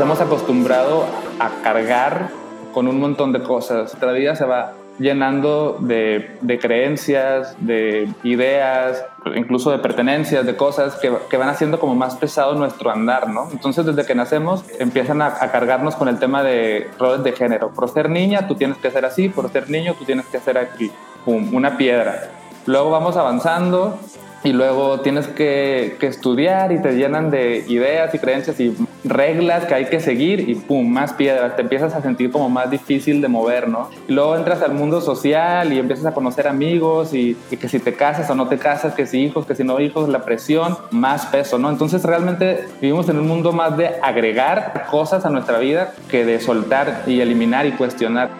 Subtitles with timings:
[0.00, 1.04] hemos acostumbrado
[1.38, 2.30] a cargar
[2.72, 3.92] con un montón de cosas.
[3.92, 10.96] Nuestra vida se va llenando de, de, creencias, de ideas, incluso de pertenencias, de cosas
[10.96, 13.48] que, que, van haciendo como más pesado nuestro andar, ¿no?
[13.50, 17.70] Entonces desde que nacemos empiezan a, a, cargarnos con el tema de roles de género.
[17.70, 20.58] Por ser niña tú tienes que ser así, por ser niño tú tienes que ser
[20.58, 20.90] aquí,
[21.24, 22.30] pum, una piedra.
[22.66, 23.98] Luego vamos avanzando
[24.44, 29.66] y luego tienes que, que, estudiar y te llenan de ideas y creencias y reglas
[29.66, 33.20] que hay que seguir y pum, más piedras, te empiezas a sentir como más difícil
[33.20, 33.90] de mover, ¿no?
[34.08, 37.78] Y luego entras al mundo social y empiezas a conocer amigos y, y, que si
[37.78, 40.76] te casas o no te casas, que si hijos, que si no hijos, la presión,
[40.90, 41.70] más peso, ¿no?
[41.70, 46.40] Entonces realmente vivimos en un mundo más de agregar cosas a nuestra vida que de
[46.40, 48.30] soltar y eliminar y cuestionar.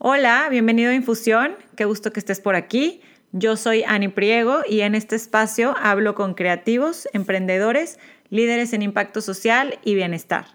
[0.00, 3.02] Hola, bienvenido a Infusión, qué gusto que estés por aquí.
[3.32, 7.98] Yo soy Ani Priego y en este espacio hablo con creativos, emprendedores,
[8.30, 10.46] líderes en impacto social y bienestar.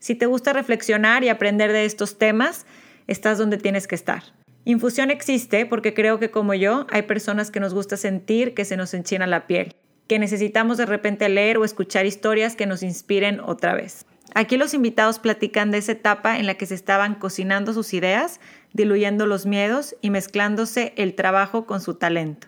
[0.00, 2.66] Si te gusta reflexionar y aprender de estos temas,
[3.06, 4.22] estás donde tienes que estar.
[4.66, 8.76] Infusión existe porque creo que como yo hay personas que nos gusta sentir que se
[8.76, 9.74] nos enchina la piel,
[10.06, 14.04] que necesitamos de repente leer o escuchar historias que nos inspiren otra vez.
[14.34, 18.40] Aquí los invitados platican de esa etapa en la que se estaban cocinando sus ideas,
[18.72, 22.46] diluyendo los miedos y mezclándose el trabajo con su talento.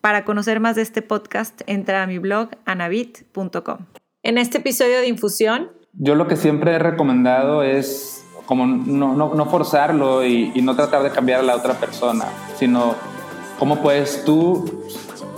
[0.00, 3.78] Para conocer más de este podcast, entra a mi blog anabit.com.
[4.22, 5.70] En este episodio de Infusión...
[5.94, 11.10] Yo lo que siempre he recomendado es como no, no, forzarlo y no tratar de
[11.10, 12.94] cambiar a la otra persona, sino
[13.58, 14.84] cómo puedes tú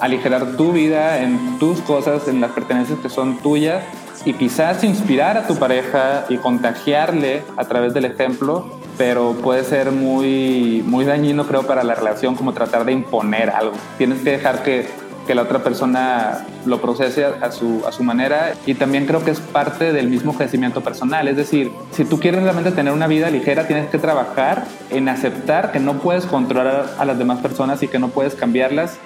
[0.01, 3.83] aligerar tu vida en tus cosas, en las pertenencias que son tuyas
[4.25, 8.67] y quizás inspirar a tu pareja y contagiarle a través del ejemplo,
[8.99, 13.75] pero puede ser muy, muy dañino creo para la relación como tratar de imponer algo.
[13.97, 14.87] Tienes que dejar que,
[15.27, 19.31] que la otra persona lo procese a su, a su manera y también creo que
[19.31, 21.29] es parte del mismo crecimiento personal.
[21.29, 25.73] Es decir, si tú quieres realmente tener una vida ligera, tienes que trabajar en aceptar
[25.73, 28.99] que no puedes controlar a las demás personas y que no puedes cambiarlas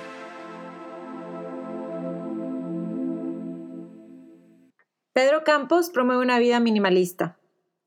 [5.15, 7.39] Pedro Campos promueve una vida minimalista.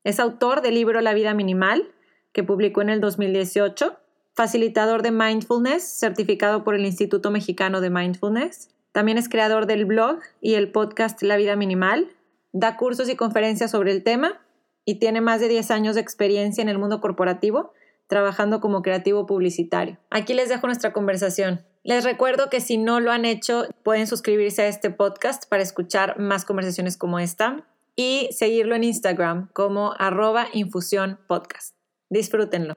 [0.02, 1.92] Es autor del libro La vida minimal,
[2.32, 3.98] que publicó en el 2018,
[4.32, 8.70] facilitador de mindfulness, certificado por el Instituto Mexicano de Mindfulness.
[8.92, 12.08] También es creador del blog y el podcast La vida minimal.
[12.52, 14.40] Da cursos y conferencias sobre el tema
[14.86, 17.74] y tiene más de 10 años de experiencia en el mundo corporativo,
[18.06, 19.98] trabajando como creativo publicitario.
[20.08, 21.60] Aquí les dejo nuestra conversación.
[21.88, 26.18] Les recuerdo que si no lo han hecho, pueden suscribirse a este podcast para escuchar
[26.18, 27.66] más conversaciones como esta
[27.96, 31.74] y seguirlo en Instagram como arroba infusión podcast.
[32.10, 32.76] Disfrútenlo.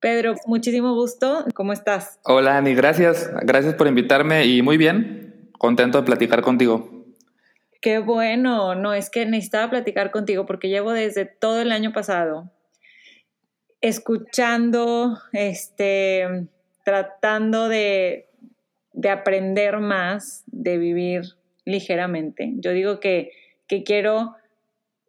[0.00, 1.44] Pedro, muchísimo gusto.
[1.54, 2.20] ¿Cómo estás?
[2.24, 2.74] Hola, Ani.
[2.74, 3.30] Gracias.
[3.42, 5.50] Gracias por invitarme y muy bien.
[5.58, 7.04] Contento de platicar contigo.
[7.82, 8.74] Qué bueno.
[8.74, 12.50] No, es que necesitaba platicar contigo porque llevo desde todo el año pasado
[13.82, 16.48] escuchando, este,
[16.82, 18.27] tratando de
[18.92, 21.22] de aprender más, de vivir
[21.64, 22.52] ligeramente.
[22.56, 23.30] Yo digo que,
[23.66, 24.34] que quiero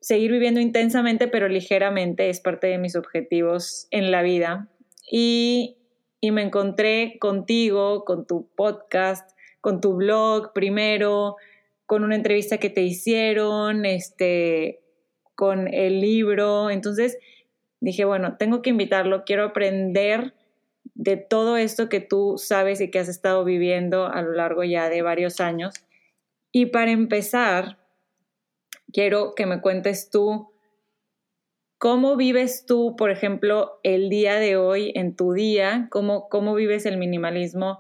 [0.01, 4.68] seguir viviendo intensamente, pero ligeramente, es parte de mis objetivos en la vida.
[5.12, 5.78] Y,
[6.22, 9.31] y me encontré contigo, con tu podcast,
[9.62, 11.35] con tu blog primero,
[11.85, 14.81] con una entrevista que te hicieron, este,
[15.35, 16.69] con el libro.
[16.69, 17.18] Entonces
[17.79, 20.34] dije, bueno, tengo que invitarlo, quiero aprender
[20.99, 24.89] de todo esto que tú sabes y que has estado viviendo a lo largo ya
[24.89, 25.73] de varios años.
[26.51, 27.77] Y para empezar,
[28.91, 30.51] quiero que me cuentes tú
[31.77, 36.85] cómo vives tú, por ejemplo, el día de hoy en tu día, cómo, cómo vives
[36.85, 37.79] el minimalismo,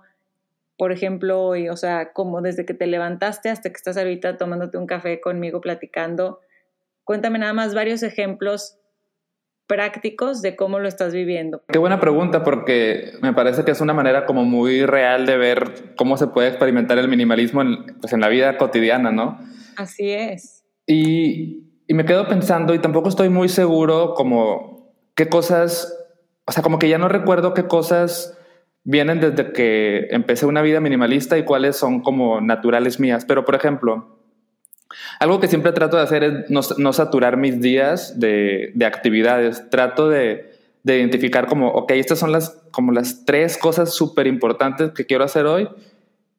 [0.77, 4.77] por ejemplo, hoy, o sea, como desde que te levantaste hasta que estás ahorita tomándote
[4.77, 6.39] un café conmigo platicando.
[7.03, 8.78] Cuéntame nada más varios ejemplos
[9.69, 11.61] prácticos de cómo lo estás viviendo?
[11.71, 15.93] Qué buena pregunta porque me parece que es una manera como muy real de ver
[15.95, 19.39] cómo se puede experimentar el minimalismo en, pues en la vida cotidiana, ¿no?
[19.77, 20.65] Así es.
[20.87, 25.95] Y, y me quedo pensando y tampoco estoy muy seguro como qué cosas,
[26.45, 28.35] o sea, como que ya no recuerdo qué cosas
[28.83, 33.23] vienen desde que empecé una vida minimalista y cuáles son como naturales mías.
[33.23, 34.18] Pero, por ejemplo,
[35.19, 39.69] algo que siempre trato de hacer es no, saturar mis días de, actividades.
[39.69, 45.05] Trato de, identificar como, ok, estas son las, como las tres cosas súper importantes que
[45.05, 45.69] quiero hacer hoy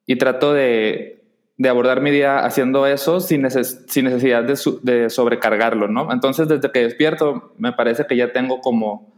[0.07, 1.23] y trato de,
[1.69, 6.13] abordar mi día haciendo eso sin, sin necesidad de, sobrecargarlo, ¿no?
[6.13, 9.13] Entonces, desde que despierto, me parece que ya tengo como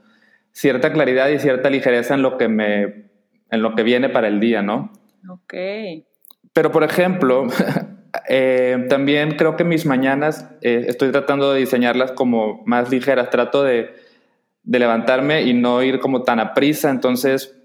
[0.53, 3.11] cierta claridad y cierta ligereza en lo que me,
[3.51, 4.93] en lo que viene para el día, ¿no?
[5.27, 5.55] Ok.
[6.53, 7.47] Pero, por ejemplo,
[8.29, 13.31] Eh, también creo que mis mañanas eh, estoy tratando de diseñarlas como más ligeras.
[13.31, 13.95] Trato de,
[14.63, 16.91] de levantarme y no ir como tan a prisa.
[16.91, 17.57] Entonces,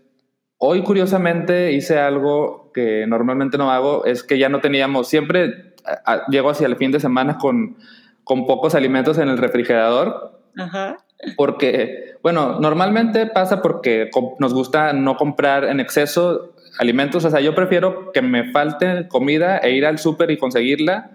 [0.58, 4.06] hoy curiosamente hice algo que normalmente no hago.
[4.06, 5.74] Es que ya no teníamos, siempre
[6.30, 7.78] llego hacia el fin de semana con,
[8.24, 10.40] con pocos alimentos en el refrigerador.
[10.58, 10.98] Ajá.
[11.36, 14.10] Porque, bueno, normalmente pasa porque
[14.40, 17.25] nos gusta no comprar en exceso alimentos.
[17.25, 21.12] O sea, yo prefiero que me falte comida e ir al súper y conseguirla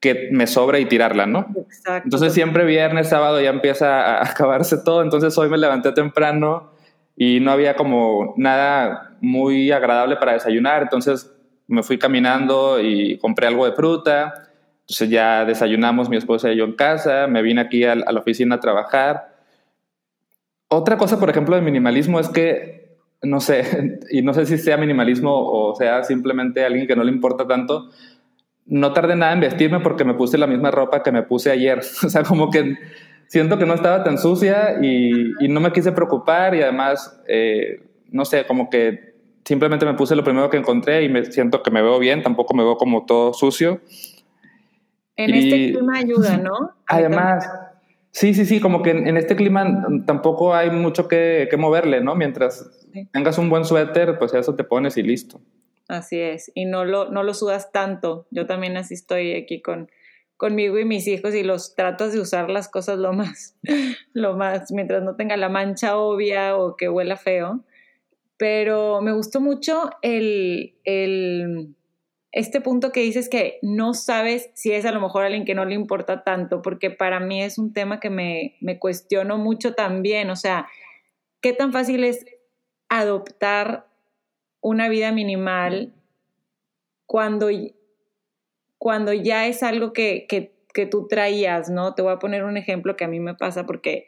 [0.00, 1.46] que me sobre y tirarla, ¿no?
[1.56, 2.02] Exacto.
[2.04, 5.02] Entonces siempre viernes, sábado ya empieza a acabarse todo.
[5.02, 6.72] Entonces hoy me levanté temprano
[7.16, 10.82] y no había como nada muy agradable para desayunar.
[10.82, 11.32] Entonces
[11.68, 14.48] me fui caminando y compré algo de fruta.
[14.80, 17.28] Entonces ya desayunamos mi esposa y yo en casa.
[17.28, 19.32] Me vine aquí a la oficina a trabajar
[20.72, 22.81] otra cosa, por ejemplo, del minimalismo es que,
[23.22, 27.12] no sé, y no sé si sea minimalismo o sea simplemente alguien que no le
[27.12, 27.90] importa tanto,
[28.66, 31.80] no tardé nada en vestirme porque me puse la misma ropa que me puse ayer.
[32.04, 32.76] O sea, como que
[33.26, 38.24] siento que no estaba tan sucia y, no me quise preocupar y además, eh, no
[38.24, 39.14] sé, como que
[39.44, 42.54] simplemente me puse lo primero que encontré y me siento que me veo bien, tampoco
[42.54, 43.80] me veo como todo sucio.
[45.16, 46.72] En este clima ayuda, ¿no?
[46.86, 47.48] Además,
[48.12, 52.14] Sí, sí, sí, como que en, este clima tampoco hay mucho que, moverle, ¿no?
[52.14, 52.70] Mientras
[53.10, 55.40] tengas un buen suéter, pues eso te pones y listo.
[55.88, 58.26] Así es, y no lo, no lo sudas tanto.
[58.30, 59.90] Yo también así estoy aquí con,
[60.36, 63.56] conmigo y mis hijos y los tratas de usar las cosas lo más,
[64.12, 67.64] lo más, mientras no tenga la mancha obvia o que huela feo.
[68.36, 71.74] Pero me gustó mucho el, el
[72.32, 75.66] este punto que dices que no sabes si es a lo mejor alguien que no
[75.66, 80.30] le importa tanto, porque para mí es un tema que me, me cuestiono mucho también,
[80.30, 80.66] o sea,
[81.42, 82.24] ¿qué tan fácil es
[82.88, 83.86] adoptar
[84.62, 85.92] una vida minimal
[87.04, 87.48] cuando,
[88.78, 91.94] cuando ya es algo que, que, que tú traías, ¿no?
[91.94, 94.06] Te voy a poner un ejemplo que a mí me pasa porque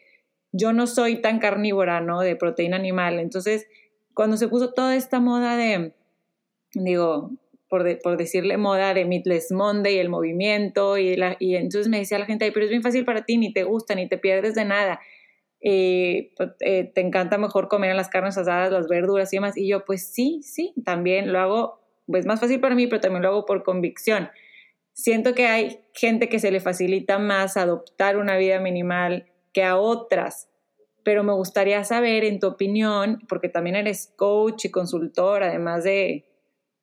[0.53, 2.21] yo no soy tan carnívora, ¿no?
[2.21, 3.19] De proteína animal.
[3.19, 3.67] Entonces,
[4.15, 5.93] cuando se puso toda esta moda de,
[6.75, 7.33] digo,
[8.03, 12.27] por, decirle moda de Meatless Monday, el movimiento, y, la, y entonces me decía la
[12.27, 15.01] gente, pero es bien fácil para ti, ni te gusta, ni te pierdes de nada.
[15.61, 19.57] Pues, eh, te encanta mejor comer las carnes asadas, las verduras y demás.
[19.57, 23.23] Y yo, pues sí, sí, también lo hago, pues más fácil para mí, pero también
[23.23, 24.29] lo hago por convicción.
[24.93, 29.77] Siento que hay gente que se le facilita más adoptar una vida minimal que a
[29.77, 30.49] otras,
[31.03, 36.25] pero me gustaría saber, en tu opinión, porque también eres coach y consultor, además de,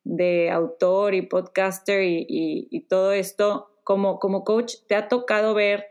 [0.04, 5.86] de autor y podcaster y, todo esto, como, como coach, ¿te ha tocado ver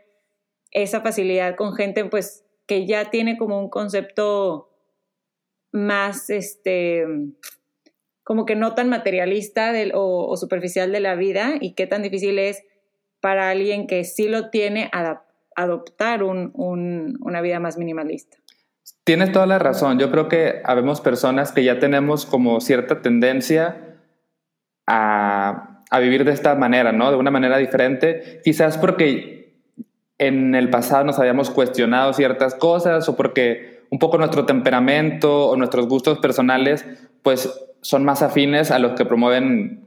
[0.70, 4.70] esa facilidad con gente pues que ya tiene como un concepto
[5.72, 7.04] más, este,
[8.24, 12.62] como que no tan materialista o, superficial de la vida y qué tan difícil es
[13.20, 14.90] para alguien que sí lo tiene
[15.56, 18.36] adoptar una vida más minimalista?
[19.04, 19.98] Tienes toda la razón.
[19.98, 23.91] Yo creo que habemos personas que ya tenemos como cierta tendencia
[24.86, 25.68] a,
[26.00, 27.10] vivir de esta manera, ¿no?
[27.10, 29.52] De una manera diferente, quizás porque
[30.18, 35.56] en el pasado nos habíamos cuestionado ciertas cosas o porque un poco nuestro temperamento o
[35.56, 36.86] nuestros gustos personales,
[37.22, 37.52] pues
[37.82, 39.86] son más afines a los que promueven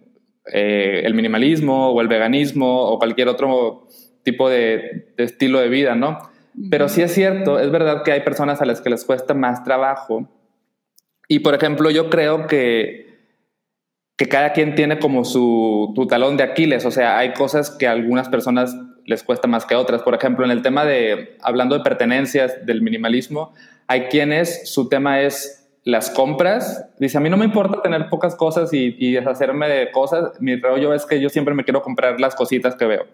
[0.53, 3.87] eh, el minimalismo o el veganismo o cualquier otro
[4.23, 6.19] tipo de, de estilo de vida, ¿no?
[6.69, 9.63] Pero sí es cierto, es verdad que hay personas a las que les cuesta más
[9.63, 10.29] trabajo.
[11.27, 13.14] Y por ejemplo, yo creo que
[14.17, 17.87] que cada quien tiene como su tu talón de Aquiles, o sea, hay cosas que
[17.87, 20.01] a algunas personas les cuesta más que a otras.
[20.01, 23.53] Por ejemplo, en el tema de, hablando de pertenencias del minimalismo,
[23.87, 26.89] hay quienes su tema es las compras.
[26.97, 30.55] Dice, a mí no me importa tener pocas cosas y, y deshacerme de cosas, mi
[30.55, 33.05] rollo es que yo siempre me quiero comprar las cositas que veo.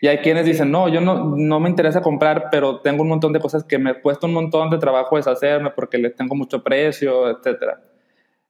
[0.00, 3.34] Y hay quienes dicen, no, yo no, no me interesa comprar, pero tengo un montón
[3.34, 7.28] de cosas que me cuesta un montón de trabajo deshacerme porque les tengo mucho precio,
[7.28, 7.74] etc.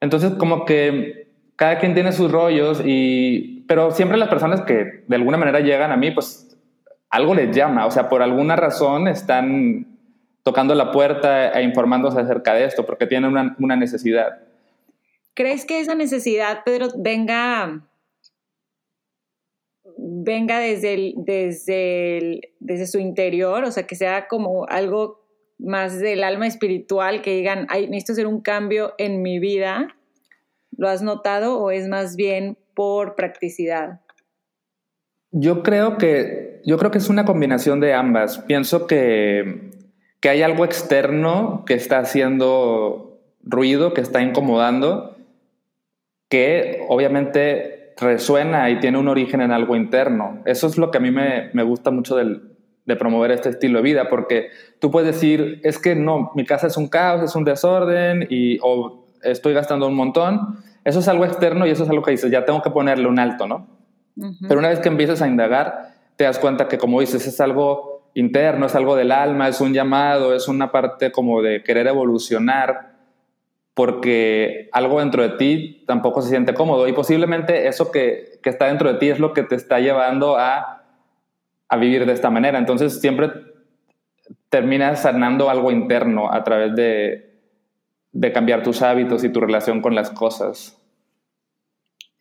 [0.01, 1.30] Entonces, como que
[1.61, 5.93] cada quien tiene sus rollos, y, pero siempre las personas que de alguna manera llegan
[5.93, 6.57] a mí, pues
[7.11, 9.87] algo les llama, o sea, por alguna razón están
[10.43, 14.39] tocando la puerta e informándose acerca de esto, porque tienen una, una necesidad.
[15.35, 17.87] ¿Crees que esa necesidad, Pedro, venga,
[19.99, 25.27] venga desde, desde, desde su interior, o sea, que sea como algo
[25.59, 29.95] más del alma espiritual, que digan, Ay, necesito hacer un cambio en mi vida
[30.81, 34.01] ¿Lo has notado o es más bien por practicidad?
[35.31, 38.39] Yo creo que, yo creo que es una combinación de ambas.
[38.39, 39.73] Pienso que,
[40.21, 45.19] que hay algo externo que está haciendo ruido, que está incomodando,
[46.31, 50.41] que obviamente resuena y tiene un origen en algo interno.
[50.47, 52.57] Eso es lo que a mí me, me gusta mucho del,
[52.87, 56.69] de promover este estilo de vida, porque tú puedes decir, es que no, mi casa
[56.69, 60.70] es un caos, es un desorden, y, o estoy gastando un montón.
[60.85, 63.19] Eso es algo externo y eso es algo que dices, ya tengo que ponerle un
[63.19, 63.67] alto, ¿no?
[64.47, 68.11] Pero una vez que empiezas a indagar, te das cuenta que, como dices, es algo
[68.15, 72.93] interno, es algo del alma, es un llamado, es una parte como de querer evolucionar,
[73.73, 78.67] porque algo dentro de ti tampoco se siente cómodo y posiblemente eso que, que está
[78.67, 80.81] dentro de ti es lo que te está llevando a
[81.71, 82.59] a vivir de esta manera.
[82.59, 83.31] Entonces siempre
[84.51, 87.30] terminas sanando algo interno a través de,
[88.13, 90.81] de cambiar tus hábitos y tu relación con las cosas.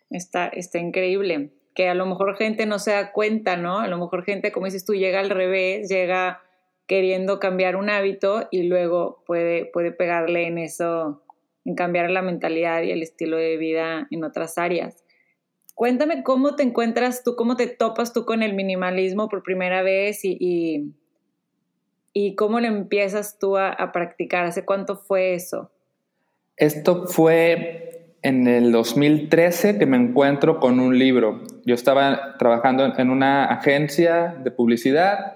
[0.10, 1.52] Está, está increíble.
[1.76, 3.80] Que a lo mejor gente no se da cuenta, ¿no?
[3.80, 6.42] A lo mejor gente, como dices tú, llega al revés, llega
[6.88, 11.24] queriendo cambiar un hábito y luego puede, puede pegarle en eso,
[11.64, 15.06] en cambiar la mentalidad y el estilo de vida en otras áreas.
[15.76, 20.26] Cuéntame cómo te encuentras tú, cómo te topas tú con el minimalismo por primera vez
[20.26, 20.94] y,
[22.12, 24.46] y, cómo lo empiezas tú a, practicar.
[24.46, 25.72] ¿Hace cuánto fue eso?
[26.60, 31.42] Esto fue en el 2013 que me encuentro con un libro.
[31.66, 35.36] Yo estaba trabajando en una agencia de publicidad.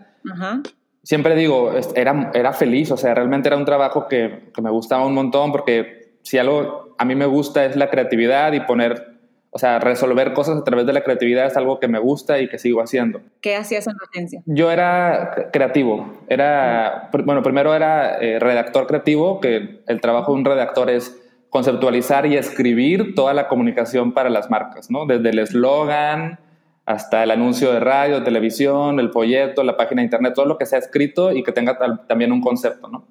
[1.02, 5.06] Siempre digo, era, era feliz, o sea, realmente era un trabajo que, que me gustaba
[5.06, 9.13] un montón porque si algo a mí me gusta es la creatividad y poner
[9.56, 12.50] o sea, resolver cosas a través de la creatividad es algo que me gusta y
[12.50, 13.22] que sigo haciendo.
[13.40, 14.42] ¿Qué hacías en la agencia?
[14.48, 16.12] Yo era creativo.
[16.28, 22.26] Era, bueno, primero era eh, redactor creativo, que el trabajo de un redactor es conceptualizar
[22.26, 25.06] y escribir toda la comunicación para las marcas, ¿no?
[25.06, 26.40] Desde el eslogan
[26.88, 30.66] hasta el anuncio de radio, televisión, el folleto, la página de internet, todo lo que
[30.66, 33.06] sea escrito y que tenga también un concepto, ¿no?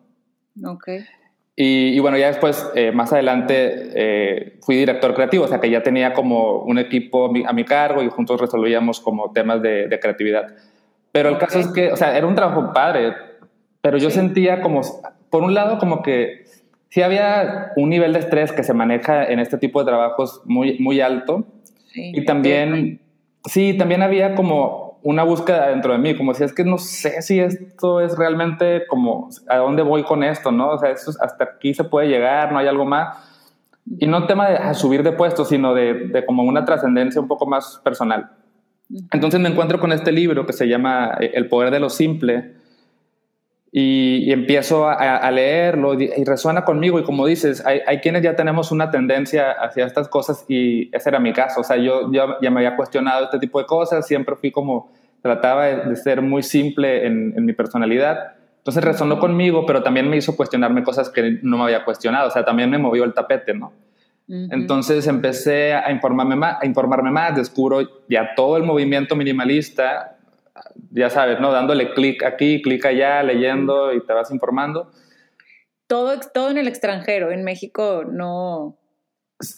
[0.73, 0.89] Ok.
[1.65, 5.81] Y, bueno, ya después, eh, más adelante, eh, fui director creativo, o sea que ya
[5.81, 10.49] tenía como un equipo a mi, cargo y juntos resolvíamos como temas de, creatividad.
[11.13, 13.15] Pero el caso es que, o sea, era un trabajo padre,
[13.81, 14.81] pero yo sentía como,
[15.31, 16.47] por un lado, como que
[16.89, 20.81] sí había un nivel de estrés que se maneja en este tipo de trabajos muy,
[20.81, 21.47] muy alto.
[21.95, 23.01] y también,
[23.45, 27.23] sí, también había como una búsqueda dentro de mí, como si es que no sé
[27.23, 30.71] si esto es realmente como a dónde voy con esto, ¿no?
[30.71, 33.19] O sea, esto, hasta aquí se puede llegar, no hay algo más.
[33.99, 37.47] Y no tema de subir de puesto, sino de, de como una trascendencia un poco
[37.47, 38.31] más personal.
[39.11, 42.62] Entonces me encuentro con este libro que se llama eh, El poder de lo simple
[43.75, 47.01] y, empiezo a, leerlo y, resuena conmigo.
[47.01, 51.09] Y como dices, hay, hay, quienes ya tenemos una tendencia hacia estas cosas y ese
[51.09, 54.07] era mi caso, o sea, yo, yo ya me había cuestionado este tipo de cosas,
[54.07, 59.65] siempre fui como, trataba de, ser muy simple en, en, mi personalidad, entonces resonó conmigo,
[59.65, 62.77] pero también me hizo cuestionarme cosas que no me había cuestionado, o sea, también me
[62.77, 63.73] movió el tapete, ¿no?
[64.29, 70.17] Entonces empecé a informarme, más, a informarme más, descubro ya todo el movimiento minimalista,
[70.91, 71.53] ya sabes, ¿no?
[71.53, 74.91] Dándole clic aquí, clic allá, leyendo y te vas informando.
[75.87, 78.79] Todo, todo en el extranjero, en México no...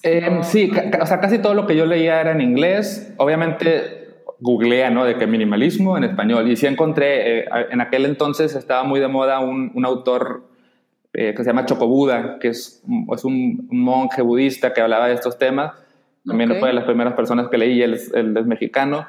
[0.03, 3.13] Em, sí, o sea, casi todo lo que yo leía era en inglés.
[3.19, 4.05] Obviamente
[4.41, 5.05] googlea, ¿no?
[5.05, 6.51] De qué minimalismo en español.
[6.51, 10.45] Y sí encontré, eh, en aquel entonces estaba muy de moda un, un autor
[11.17, 12.83] eh, que se llama Chocobuda, que es,
[13.15, 15.73] es un, monje budista que hablaba de estos temas.
[16.27, 19.07] También fue de las primeras personas que leí, él es, él es mexicano.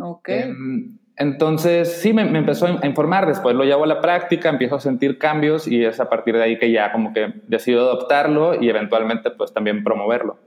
[0.00, 0.28] Ok.
[0.28, 4.80] Em, entonces, sí, me, empezó a informar, después lo llevo a la práctica, empiezo a
[4.80, 8.68] sentir cambios y es a partir de ahí que ya como que decido adoptarlo y
[8.68, 10.38] eventualmente pues también promoverlo.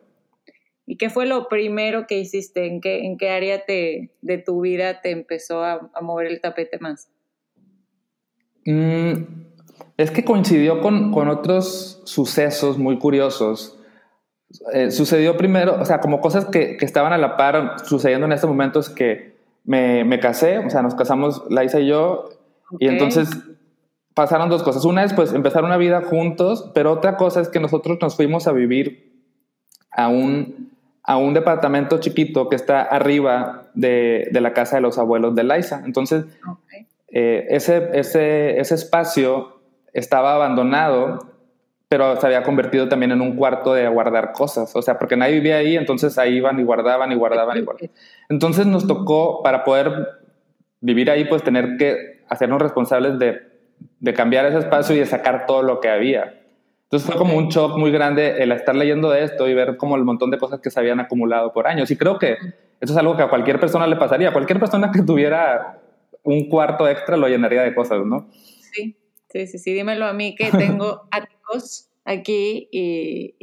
[0.85, 2.67] ¿Y qué fue lo primero que hiciste?
[2.67, 6.77] ¿En qué, en qué área te, de tu vida te empezó a, mover el tapete
[6.79, 7.09] más?
[8.65, 9.23] Mm,
[9.97, 13.79] es que coincidió con, con, otros sucesos muy curiosos.
[14.73, 18.33] Eh, sucedió primero, o sea, como cosas que, que estaban a la par sucediendo en
[18.33, 19.38] este momento es que
[19.69, 22.29] me, me, casé, o sea, nos casamos Laisa y yo,
[22.79, 23.29] y entonces
[24.15, 24.83] pasaron dos cosas.
[24.83, 28.47] Una es pues empezar una vida juntos, pero otra cosa es que nosotros nos fuimos
[28.47, 29.13] a vivir
[29.91, 30.71] a un,
[31.03, 35.43] a un departamento chiquito que está arriba de, de la casa de los abuelos de
[35.43, 35.83] Laisa.
[35.85, 36.25] Entonces,
[37.09, 39.61] eh, ese, ese, ese espacio
[39.93, 41.29] estaba abandonado
[41.89, 45.33] pero se había convertido también en un cuarto de guardar cosas, o sea, porque nadie
[45.33, 47.91] vivía ahí, entonces ahí iban y guardaban y guardaban y guardaban.
[48.29, 50.07] Entonces nos tocó, para poder
[50.81, 53.41] vivir ahí, pues tener que hacernos responsables de,
[53.99, 56.39] de cambiar ese espacio y de sacar todo lo que había.
[56.83, 59.95] Entonces fue como un shock muy grande el estar leyendo de esto y ver como
[59.95, 61.89] el montón de cosas que se habían acumulado por años.
[61.89, 62.37] Y creo que
[62.79, 64.31] eso es algo que a cualquier persona le pasaría.
[64.31, 65.79] Cualquier persona que tuviera
[66.23, 68.27] un cuarto extra lo llenaría de cosas, ¿no?
[68.31, 68.95] Sí,
[69.31, 69.73] sí, sí, sí.
[69.73, 71.03] Dímelo a mí que tengo
[72.05, 73.35] aquí y,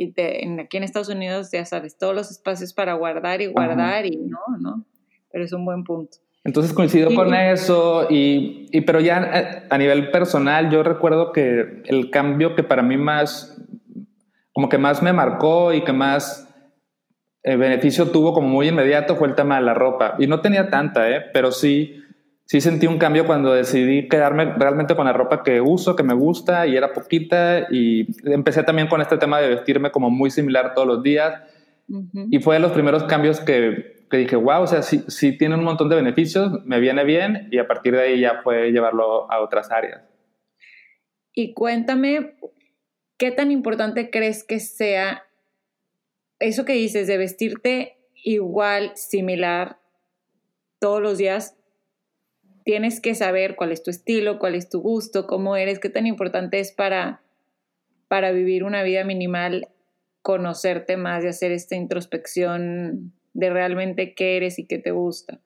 [0.60, 4.40] aquí en Estados Unidos, ya sabes, todos los espacios para guardar y guardar y no,
[4.58, 4.84] ¿no?
[5.30, 6.18] Pero es un buen punto.
[6.44, 11.82] Entonces coincido con eso, y, y, pero ya eh, a nivel personal, yo recuerdo que
[11.86, 13.60] el cambio que para mí más,
[14.52, 16.46] como que más me marcó y que más
[17.42, 20.16] eh, beneficio tuvo como muy inmediato fue el tema de la ropa.
[20.18, 21.24] Y no tenía tanta, ¿eh?
[21.32, 22.02] pero sí,
[22.46, 26.14] sí sentí un cambio cuando decidí quedarme realmente con la ropa que uso, que me
[26.14, 27.66] gusta y era poquita.
[27.70, 31.42] Y empecé también con este tema de vestirme como muy similar todos los días.
[32.30, 35.64] Y fue de los primeros cambios que, que dije, wow, o sea, sí, tiene un
[35.64, 39.40] montón de beneficios, me viene bien y a partir de ahí ya puede llevarlo a
[39.40, 40.02] otras áreas.
[41.32, 42.36] Y cuéntame,
[43.18, 45.24] ¿qué tan importante crees que sea
[46.38, 49.78] eso que dices de vestirte igual, similar,
[50.78, 51.56] todos los días?
[52.66, 56.04] Tienes que saber cuál es tu estilo, cuál es tu gusto, cómo eres, qué tan
[56.04, 57.20] importante es para,
[58.08, 59.68] para vivir una vida minimal,
[60.20, 65.38] conocerte más y hacer esta introspección de realmente qué eres y qué te gusta.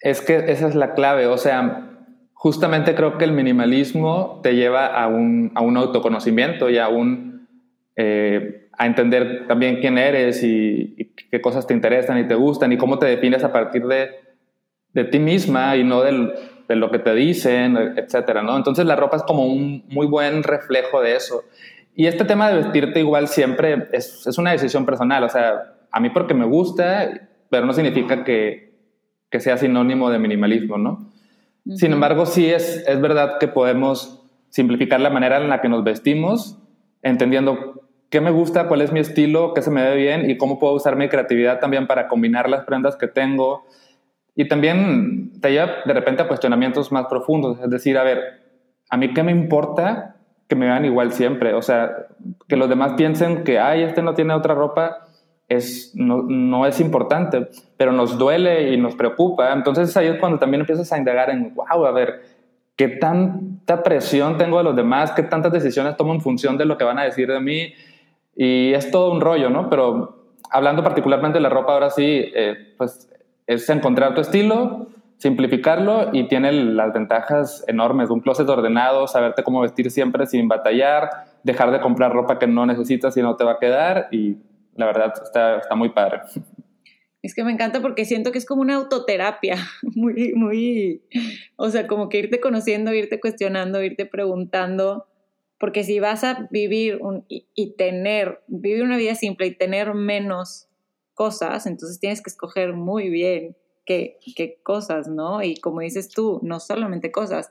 [0.00, 4.86] Es que esa es la clave, o sea, justamente creo que el minimalismo te lleva
[4.86, 7.46] a un, a un autoconocimiento y a un...
[7.94, 12.78] Eh, a entender también quién eres y, qué cosas te interesan y te gustan y
[12.78, 14.27] cómo te defines a partir de,
[14.94, 16.32] de ti misma y no del,
[16.68, 18.56] de lo que te dicen, etcétera, ¿no?
[18.56, 21.44] Entonces la ropa es como un muy buen reflejo de eso.
[21.94, 26.00] Y este tema de vestirte igual siempre es, es una decisión personal, o sea, a
[26.00, 28.74] mí porque me gusta, pero no significa que,
[29.30, 31.10] que sea sinónimo de minimalismo, ¿no?
[31.74, 35.84] Sin embargo, sí es, es verdad que podemos simplificar la manera en la que nos
[35.84, 36.58] vestimos,
[37.02, 40.58] entendiendo qué me gusta, cuál es mi estilo, qué se me ve bien y cómo
[40.58, 43.66] puedo usar mi creatividad también para combinar las prendas que tengo.
[44.38, 48.22] Y también te lleva de repente a cuestionamientos más profundos, es decir, a ver,
[48.88, 50.14] ¿a mí qué me importa
[50.48, 51.54] que me vean igual siempre?
[51.54, 52.06] O sea,
[52.46, 54.98] que los demás piensen que, ay, este no tiene otra ropa,
[55.48, 59.52] es, no, no, es importante, pero nos duele y nos preocupa.
[59.52, 62.20] Entonces ahí es cuando también empiezas a indagar en, wow, a ver,
[62.76, 65.10] ¿qué tanta presión tengo de los demás?
[65.10, 67.72] ¿Qué tantas decisiones tomo en función de lo que van a decir de mí?
[68.36, 69.68] Y es todo un rollo, ¿no?
[69.68, 73.07] Pero hablando particularmente de la ropa, ahora sí, eh, pues
[73.48, 79.62] es encontrar tu estilo, simplificarlo y tiene las ventajas enormes, un closet ordenado, saberte cómo
[79.62, 81.10] vestir siempre sin batallar,
[81.42, 84.36] dejar de comprar ropa que no necesitas y no te va a quedar y
[84.76, 86.20] la verdad está, está muy padre.
[87.22, 91.02] Es que me encanta porque siento que es como una autoterapia, muy, muy,
[91.56, 95.06] o sea, como que irte conociendo, irte cuestionando, irte preguntando,
[95.58, 100.67] porque si vas a vivir un, y, tener, vivir una vida simple y tener menos
[101.18, 105.42] cosas, entonces tienes que escoger muy bien qué, qué cosas, ¿no?
[105.42, 107.50] Y como dices tú, no solamente cosas,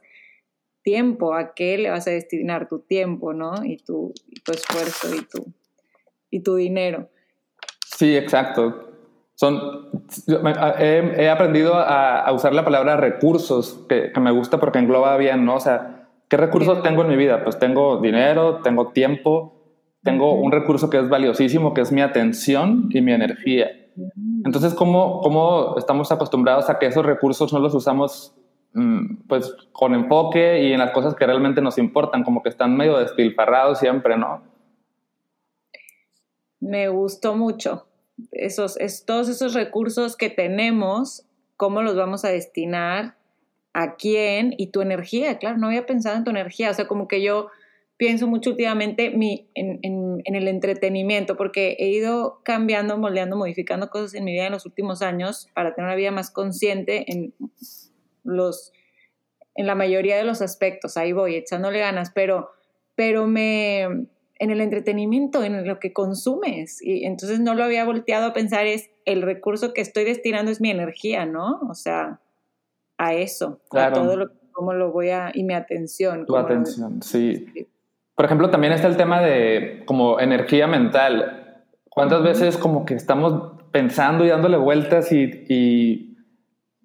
[0.84, 3.66] tiempo, a qué le vas a destinar tu tiempo, ¿no?
[3.66, 5.54] Y tu, y tu esfuerzo y tu,
[6.30, 7.10] y tu dinero.
[7.98, 8.94] Sí, exacto.
[9.36, 9.60] Son,
[10.80, 15.56] he, aprendido a, usar la palabra recursos, que, me gusta porque engloba bien, ¿no?
[15.56, 17.44] O sea, ¿qué recursos tengo en mi vida?
[17.44, 19.57] Pues tengo dinero, tengo tiempo,
[20.04, 23.70] tengo un recurso que es valiosísimo, que es mi atención y mi energía.
[24.46, 28.36] Entonces, ¿cómo, ¿cómo estamos acostumbrados a que esos recursos no los usamos
[28.74, 32.78] mm, pues con enfoque y en las cosas que realmente nos importan, como que están
[32.78, 34.44] medio despilfarrados siempre, ¿no?
[36.60, 37.88] Me gustó mucho
[38.32, 43.16] esos, es, todos esos recursos que tenemos, cómo los vamos a destinar,
[43.74, 45.38] a quién y tu energía.
[45.38, 46.72] Claro, no había pensado en tu energía.
[46.72, 47.50] O sea, como que yo
[47.98, 54.14] pienso mucho últimamente mi, en, en, el entretenimiento, porque he ido cambiando, moldeando, modificando cosas
[54.14, 57.34] en mi vida en los últimos años para tener una vida más consciente en
[58.24, 58.72] los
[59.56, 60.98] en la mayoría de los aspectos.
[60.98, 62.52] Ahí voy, echándole ganas, pero,
[62.96, 66.80] pero me, en el entretenimiento, en lo que consumes.
[66.80, 70.62] Y entonces no lo había volteado a pensar, es el recurso que estoy destinando es
[70.62, 71.60] mi energía, ¿no?
[71.68, 72.22] O sea,
[73.00, 76.26] a eso, a todo lo cómo lo voy a, y mi atención.
[76.26, 77.46] Tu atención, sí.
[78.18, 81.62] Por ejemplo, también está el tema de como energía mental.
[81.88, 86.18] ¿Cuántas veces como que estamos pensando y dándole vueltas y, y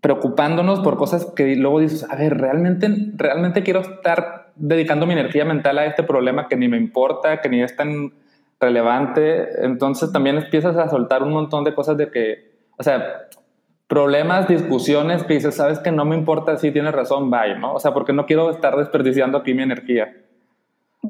[0.02, 5.46] preocupándonos por cosas que luego dices, a ver, realmente, realmente quiero estar dedicando mi energía
[5.46, 8.12] mental a este problema que ni me importa, que ni es tan
[8.60, 9.64] relevante.
[9.64, 13.28] Entonces también empiezas a soltar un montón de cosas de que, o sea,
[13.86, 17.72] problemas, discusiones que dices, sabes que no me importa si tienes razón, bye, ¿no?
[17.72, 20.14] O sea, porque no quiero estar desperdiciando aquí mi energía.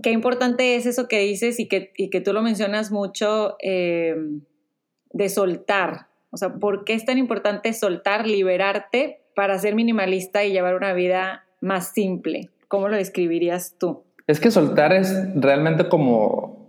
[0.02, 4.16] Qué importante es eso que dices y que, y que tú lo mencionas mucho eh,
[5.12, 6.08] de soltar.
[6.30, 10.92] O sea, ¿por qué es tan importante soltar, liberarte para ser minimalista y llevar una
[10.92, 12.50] vida más simple?
[12.68, 14.02] ¿Cómo lo describirías tú?
[14.26, 16.62] Es que soltar es realmente como,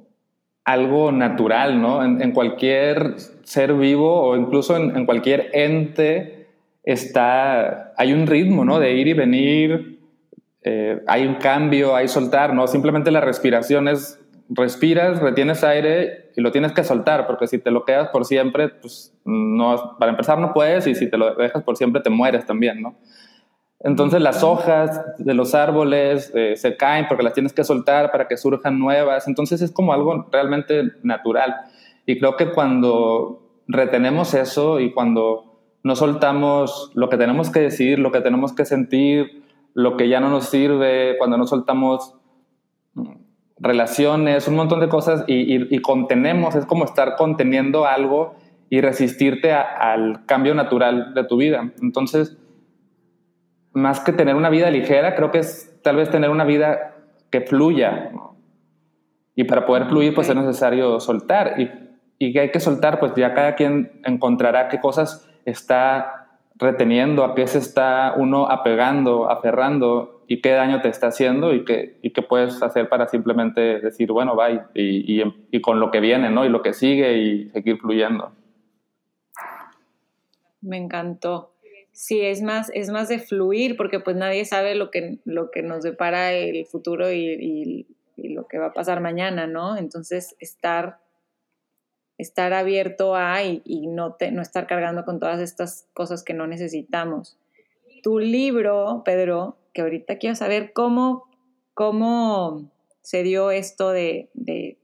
[0.65, 2.03] algo natural, ¿no?
[2.03, 6.47] En, cualquier ser vivo o incluso en, cualquier ente
[6.83, 8.79] está, hay un ritmo, ¿no?
[8.79, 9.92] De ir y venir,
[10.63, 12.67] eh, hay un cambio, hay soltar, ¿no?
[12.67, 17.71] Simplemente la respiración es, respiras, retienes aire y lo tienes que soltar, porque si te
[17.71, 21.63] lo quedas por siempre, pues no, para empezar no puedes y si te lo dejas
[21.63, 22.95] por siempre te mueres también, ¿no?
[23.83, 28.29] Entonces las hojas de los árboles eh, se caen porque las tienes que soltar para
[28.29, 29.27] que surjan nuevas.
[29.27, 31.53] Entonces es como algo realmente natural.
[32.05, 37.99] Y creo que cuando retenemos eso y cuando no soltamos lo que tenemos que decir,
[37.99, 39.42] lo que tenemos que sentir,
[39.73, 42.15] lo que ya no nos sirve, cuando no soltamos
[43.57, 48.35] relaciones, un montón de cosas y, contenemos, es como estar conteniendo algo
[48.69, 51.71] y resistirte al cambio natural de tu vida.
[51.81, 52.37] Entonces,
[53.73, 56.95] más que tener una vida ligera, creo que es tal vez tener una vida
[57.31, 58.11] que fluya.
[59.35, 61.59] Y para poder fluir, pues es necesario soltar.
[61.59, 61.69] Y,
[62.19, 66.22] y que hay que soltar, pues ya cada quien encontrará qué cosas está
[66.55, 71.65] reteniendo, a qué se está uno apegando, aferrando y qué daño te está haciendo y
[71.65, 75.91] qué, y qué puedes hacer para simplemente decir, bueno, bye, y, y, y con lo
[75.91, 76.45] que viene, ¿no?
[76.45, 78.31] Y lo que sigue y seguir fluyendo.
[80.61, 81.53] Me encantó
[81.93, 85.61] sí es más, es más de fluir, porque pues nadie sabe lo que, lo que
[85.61, 87.87] nos depara el futuro y,
[88.17, 89.77] lo que va a pasar mañana, ¿no?
[89.77, 90.99] Entonces, estar,
[92.17, 97.37] estar abierto a y, no, no estar cargando con todas estas cosas que no necesitamos.
[98.03, 101.23] Tu libro, Pedro, que ahorita quiero saber cómo,
[101.73, 102.69] cómo
[103.01, 104.77] se dio esto de, de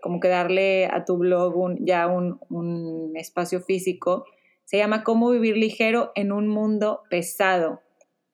[0.00, 4.24] como que darle a tu blog ya un, un espacio físico
[4.66, 7.80] se llama Cómo vivir ligero en un mundo pesado.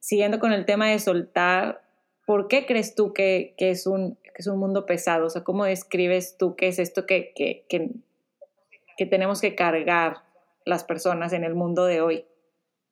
[0.01, 1.83] Siguiendo con el tema de soltar,
[2.27, 5.27] ¿por qué crees tú que, es, un, es un mundo pesado?
[5.27, 10.19] O sea, ¿cómo describes tú qué es esto que, que, que, tenemos que cargar
[10.65, 12.25] las personas en el mundo de hoy?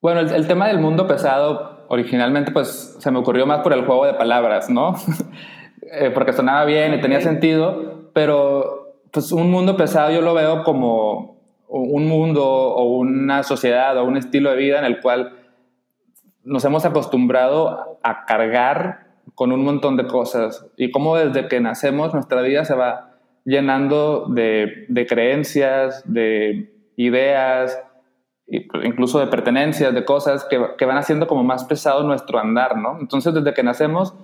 [0.02, 4.06] Bueno, el, tema del mundo pesado originalmente pues se me ocurrió más por el juego
[4.06, 4.94] de palabras, ¿no?
[5.92, 10.62] Eh, porque sonaba bien y tenía sentido, pero pues un mundo pesado yo lo veo
[10.62, 15.36] como un mundo o una sociedad o un estilo de vida en el cual
[16.44, 19.09] nos hemos acostumbrado a cargar
[19.40, 23.12] con un montón de cosas y como desde que nacemos nuestra vida se va
[23.46, 27.82] llenando de, creencias, de ideas,
[28.46, 32.98] incluso de pertenencias, de cosas que, que, van haciendo como más pesado nuestro andar, ¿no?
[33.00, 34.14] Entonces desde que nacemos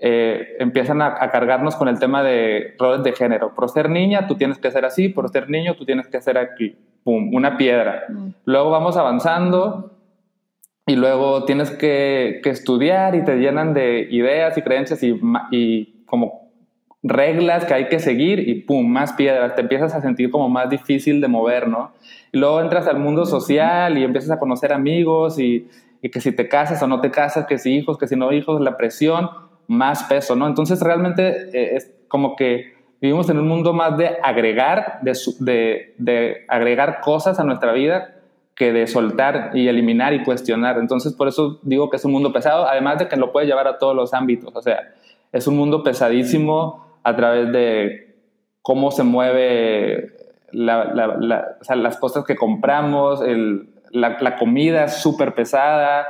[0.00, 3.54] eh, empiezan a, cargarnos con el tema de roles de género.
[3.54, 6.38] Por ser niña, tú tienes que ser así, por ser niño, tú tienes que ser
[6.38, 6.76] aquí.
[7.04, 8.06] Pum, una piedra.
[8.08, 8.30] Mm.
[8.46, 9.93] Luego vamos avanzando
[10.86, 15.18] y luego tienes que, estudiar y te llenan de ideas y creencias y,
[15.50, 16.50] y, como
[17.02, 19.54] reglas que hay que seguir y pum, más piedras.
[19.54, 21.92] Te empiezas a sentir como más difícil de mover, ¿no?
[22.32, 25.68] Y luego entras al mundo social y empiezas a conocer amigos y,
[26.02, 28.32] y que si te casas o no te casas, que si hijos, que si no
[28.32, 29.30] hijos, la presión
[29.66, 30.46] más peso, ¿no?
[30.46, 36.44] Entonces realmente eh, es como que vivimos en un mundo más de agregar, de, de,
[36.48, 38.13] agregar cosas a nuestra vida
[38.56, 40.78] que de soltar y eliminar y cuestionar.
[40.78, 43.66] Entonces por eso digo que es un mundo pesado, además de que lo puede llevar
[43.66, 44.54] a todos los ámbitos.
[44.54, 44.94] O sea,
[45.32, 48.14] es un mundo pesadísimo a través de
[48.62, 50.12] cómo se mueve
[50.52, 53.20] las cosas que compramos,
[53.90, 56.06] la, comida es súper pesada.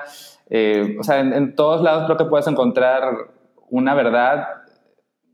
[0.51, 3.15] Eh, o sea, en, todos lados creo que puedes encontrar
[3.71, 4.49] una verdad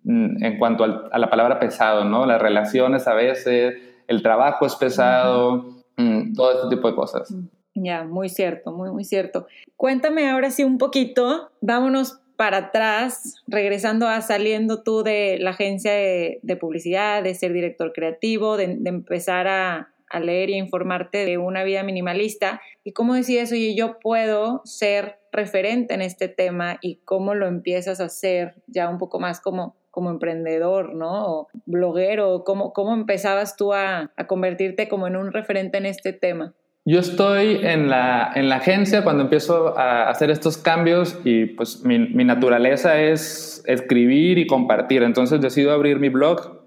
[0.05, 2.27] mm, en cuanto a la palabra pesado, ¿no?
[2.27, 3.75] Las relaciones a veces,
[4.07, 7.30] el trabajo es pesado, mm, todo este tipo de cosas.
[7.30, 9.46] Mm, ya, muy cierto, muy, muy cierto.
[9.76, 15.92] Cuéntame ahora sí un poquito, vámonos para atrás, regresando a saliendo tú de la agencia
[15.92, 21.82] de, publicidad, de ser director creativo, de, empezar a, leer y informarte de una vida
[21.82, 22.62] minimalista.
[22.82, 28.00] ¿Y cómo decides, oye, yo puedo ser referente en este tema y cómo lo empiezas
[28.00, 31.26] a hacer ya un poco más como, como emprendedor, ¿no?
[31.26, 36.55] O bloguero, ¿cómo, cómo empezabas tú a, convertirte como en un referente en este tema?
[36.85, 41.85] Yo estoy en la, en la agencia cuando empiezo a hacer estos cambios y pues
[41.85, 45.03] mi, mi naturaleza es escribir y compartir.
[45.03, 46.60] Entonces decido abrir mi blog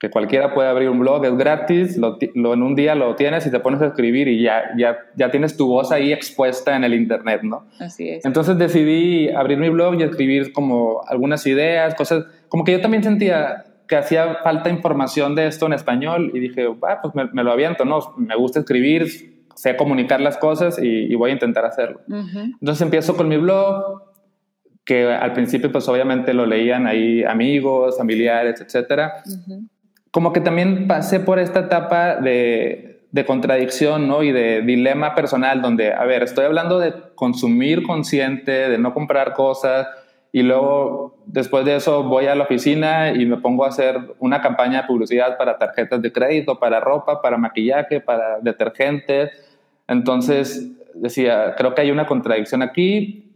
[0.00, 2.16] que cualquiera puede abrir un blog, es gratis, lo,
[2.54, 5.58] en un día lo tienes y te pones a escribir y ya, ya, ya tienes
[5.58, 7.66] tu voz ahí expuesta en el Internet, ¿no?
[7.78, 8.24] Así es.
[8.24, 13.02] Entonces decidí abrir mi blog y escribir como algunas ideas, cosas, como que yo también
[13.02, 17.52] sentía que hacía falta información de esto en español y dije, ah, pues me, lo
[17.52, 17.98] aviento, ¿no?
[18.16, 22.00] Me gusta escribir, sé comunicar las cosas y, voy a intentar hacerlo.
[22.08, 24.00] Entonces empiezo con mi blog,
[24.82, 29.22] que al principio pues obviamente lo leían ahí amigos, familiares, etcétera.
[30.10, 34.22] Como que también pasé por esta etapa de, de contradicción, ¿no?
[34.22, 39.34] Y de dilema personal, donde, a ver, estoy hablando de consumir consciente, de no comprar
[39.34, 39.86] cosas,
[40.32, 44.40] y luego después de eso voy a la oficina y me pongo a hacer una
[44.40, 49.30] campaña de publicidad para tarjetas de crédito, para ropa, para maquillaje, para detergentes.
[49.88, 53.29] Entonces decía, creo que hay una contradicción aquí.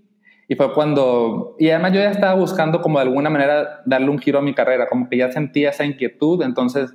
[0.49, 4.19] Y fue cuando, y además yo ya estaba buscando como de alguna manera darle un
[4.19, 6.95] giro a mi carrera, como que ya sentía esa inquietud, entonces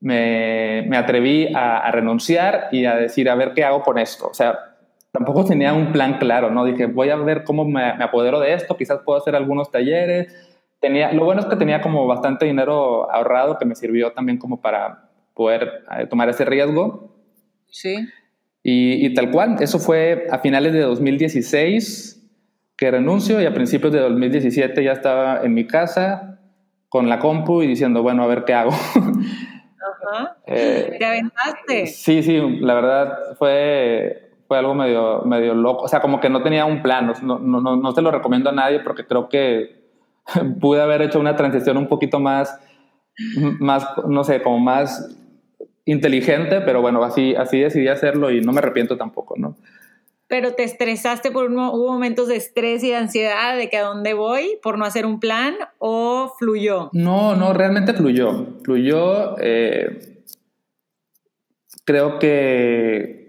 [0.00, 4.28] me, me atreví a, a renunciar y a decir, a ver qué hago con esto.
[4.28, 4.74] O sea,
[5.14, 6.64] tampoco tenía un plan claro, ¿no?
[6.64, 10.34] Dije, voy a ver cómo me, apodero de esto, quizás puedo hacer algunos talleres.
[10.80, 14.60] Tenía, lo bueno es que tenía como bastante dinero ahorrado que me sirvió también como
[14.60, 17.14] para poder eh, tomar ese riesgo.
[17.70, 18.08] Sí.
[18.64, 22.13] Y, y, tal cual, eso fue a finales de 2016
[22.76, 26.38] que renuncio y a principios de 2017 ya estaba en mi casa
[26.88, 28.70] con la compu y diciendo, bueno, a ver qué hago.
[28.70, 30.36] Ajá.
[30.46, 31.86] Eh, ¿Te aventaste?
[31.86, 35.84] Sí, sí, la verdad fue, fue algo medio, medio loco.
[35.84, 37.12] O sea, como que no tenía un plan.
[37.22, 39.84] No, no, no, no te lo recomiendo a nadie porque creo que
[40.60, 42.60] pude haber hecho una transición un poquito más,
[43.58, 45.16] más, no sé, como más
[45.86, 49.56] inteligente, pero bueno, así, así decidí hacerlo y no me arrepiento tampoco, ¿no?
[50.26, 53.84] Pero te estresaste por un, hubo momentos de estrés y de ansiedad de que a
[53.84, 56.90] dónde voy por no hacer un plan o fluyó.
[56.92, 58.46] No, no, realmente fluyó.
[58.64, 59.36] Fluyó.
[59.38, 60.24] Eh,
[61.84, 63.24] creo que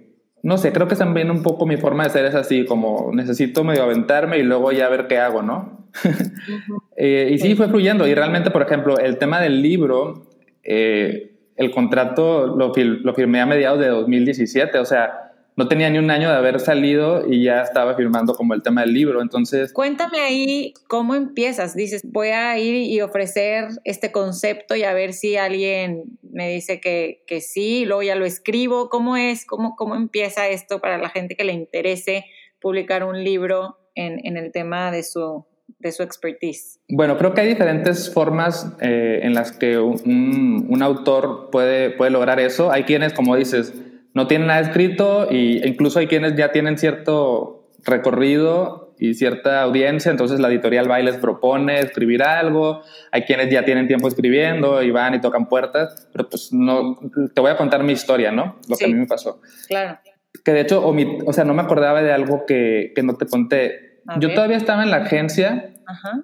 [0.46, 3.64] no sé, creo que también un poco mi forma de ser es así, como necesito
[3.64, 5.90] medio aventarme y luego ya ver qué hago, ¿no?
[6.98, 8.08] Eh, y sí, fue fluyendo.
[8.08, 10.30] Y realmente, por ejemplo, el tema del libro,
[10.64, 15.98] eh, el contrato lo, lo firmé a mediados de 2017, o sea, no tenía ni
[16.00, 19.22] un año de haber salido y ya estaba firmando como el tema del libro.
[19.22, 19.72] Entonces.
[19.72, 21.76] Cuéntame ahí cómo empiezas.
[21.76, 26.82] Dices, voy a ir y ofrecer este concepto y a ver si alguien me dice
[26.82, 28.90] que, que sí, luego ya lo escribo.
[28.90, 29.46] ¿Cómo es?
[29.46, 32.26] ¿Cómo, ¿Cómo empieza esto para la gente que le interese
[32.60, 35.46] publicar un libro en, en el tema de su,
[35.80, 36.80] de su expertise?
[36.90, 42.12] Bueno, creo que hay diferentes formas eh, en las que un, un, autor puede, puede
[42.12, 42.72] lograr eso.
[42.72, 43.74] Hay quienes, como dices,
[44.16, 50.10] no tienen nada escrito y, incluso hay quienes ya tienen cierto recorrido y cierta audiencia,
[50.10, 54.82] entonces la editorial va y les propone escribir algo, hay quienes ya tienen tiempo escribiendo
[54.82, 56.98] y van y tocan puertas, pero pues no,
[57.34, 58.56] te voy a contar mi historia, ¿no?
[58.70, 59.42] Lo que a mí me pasó.
[59.68, 60.00] Claro.
[60.46, 64.02] Que de hecho, o, sea, no me acordaba de algo que, que no te conté.
[64.20, 66.24] Yo todavía estaba en la agencia Ajá.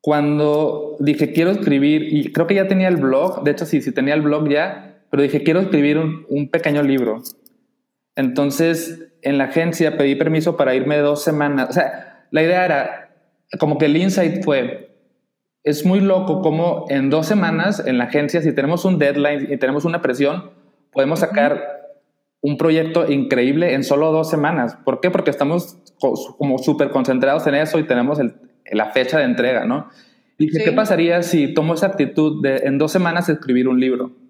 [0.00, 3.92] cuando dije, quiero escribir, y creo que ya tenía el blog, de hecho sí, sí
[3.92, 7.20] tenía el blog ya, pero dije, quiero escribir un, pequeño libro.
[8.16, 11.68] Entonces, en la agencia pedí permiso para irme dos semanas.
[11.68, 13.14] O sea, la idea era,
[13.58, 14.96] como que el insight fue,
[15.64, 19.58] es muy loco como en dos semanas en la agencia, si tenemos un deadline y
[19.58, 20.50] tenemos una presión,
[20.92, 22.00] podemos sacar
[22.40, 24.78] un proyecto increíble en solo dos semanas.
[24.82, 25.10] ¿Por qué?
[25.10, 25.76] Porque estamos
[26.38, 28.18] como súper concentrados en eso y tenemos
[28.64, 29.90] la fecha de entrega, ¿no?
[30.38, 34.21] Y dije, ¿qué pasaría si tomo esa actitud de en dos semanas escribir un libro?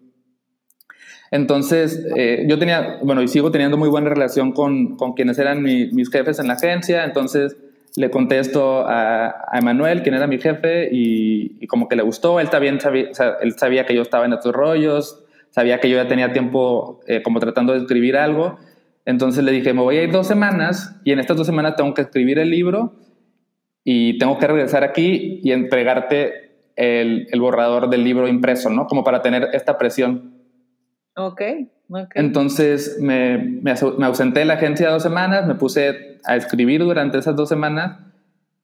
[1.33, 5.63] Entonces, eh, yo tenía, bueno, y sigo teniendo muy buena relación con, con quienes eran
[5.63, 7.57] mis jefes en la agencia, entonces
[7.97, 12.51] le contesto a, a Emanuel, quien era mi jefe, y, como que le gustó, él
[12.51, 16.07] también sabía, o él sabía que yo estaba en estos rollos, sabía que yo ya
[16.07, 18.59] tenía tiempo eh, como tratando de escribir algo,
[19.07, 21.95] entonces le dije, me voy a ir dos semanas, y en estas dos semanas tengo
[21.95, 22.93] que escribir el libro,
[23.85, 28.87] y tengo que regresar aquí y entregarte el, el borrador del libro impreso, ¿no?
[28.87, 30.42] Como para tener esta presión.
[31.17, 31.43] Ok.
[32.15, 33.73] Entonces me, me,
[34.05, 37.99] ausenté de la agencia dos semanas, me puse a escribir durante esas dos semanas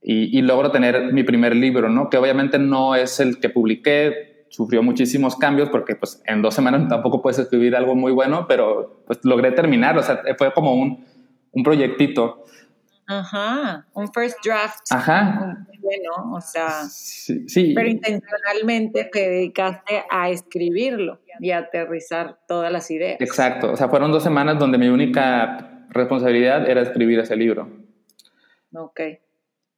[0.01, 2.09] y, y, logro tener mi primer libro, ¿no?
[2.09, 6.89] Que obviamente no es el que publiqué, sufrió muchísimos cambios porque pues en dos semanas
[6.89, 11.05] tampoco puedes escribir algo muy bueno, pero pues logré terminar, o sea, fue como un,
[11.53, 12.45] un proyectito.
[13.07, 14.81] Ajá, un first draft.
[14.91, 15.67] Ajá.
[15.81, 23.21] Bueno, o sea, sí, pero intencionalmente te dedicaste a escribirlo y aterrizar todas las ideas.
[23.21, 27.69] Exacto, o sea, fueron dos semanas donde mi única responsabilidad era escribir ese libro.
[28.75, 29.01] Ok,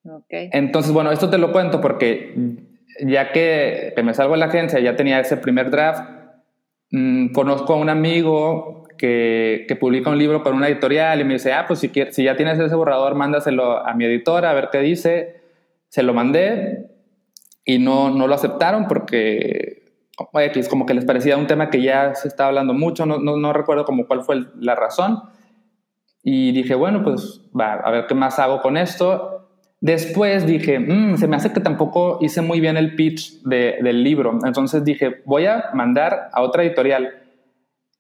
[0.04, 0.32] ok.
[0.52, 2.34] Entonces, bueno, esto te lo cuento porque
[3.00, 6.08] ya que, me salgo de la agencia, ya tenía ese primer draft,
[6.90, 11.34] mm, conozco a un amigo que, que, publica un libro para una editorial y me
[11.34, 14.68] dice, ah, pues si, si ya tienes ese borrador, mándaselo a mi editora a ver
[14.70, 15.40] qué dice.
[15.88, 16.86] Se lo mandé
[17.64, 19.79] y no, no lo aceptaron porque
[20.32, 23.36] es como que les parecía un tema que ya se estaba hablando mucho, no, no,
[23.36, 25.22] no recuerdo como cuál fue la razón.
[26.22, 29.48] Y dije, bueno, pues va, a ver qué más hago con esto.
[29.80, 34.38] Después dije, mm, se me hace que tampoco hice muy bien el pitch del libro.
[34.44, 37.14] Entonces dije, voy a mandar a otra editorial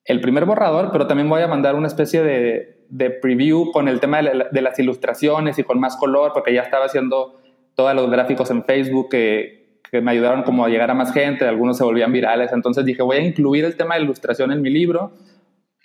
[0.04, 2.76] el primer borrador, pero también voy a mandar una especie de,
[3.22, 7.40] preview con el tema de, las ilustraciones y con más color, porque ya estaba haciendo
[7.74, 9.59] todos los gráficos en Facebook que,
[9.92, 12.52] me ayudaron como a llegar a más gente, algunos se volvían virales.
[12.52, 15.12] Entonces dije, voy a incluir el tema de ilustración en mi libro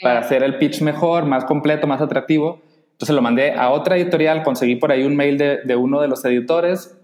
[0.02, 2.62] para hacer el pitch mejor, más completo, más atractivo.
[2.92, 6.24] Entonces lo mandé a otra editorial, conseguí por ahí un mail de, uno de los
[6.26, 6.98] editores,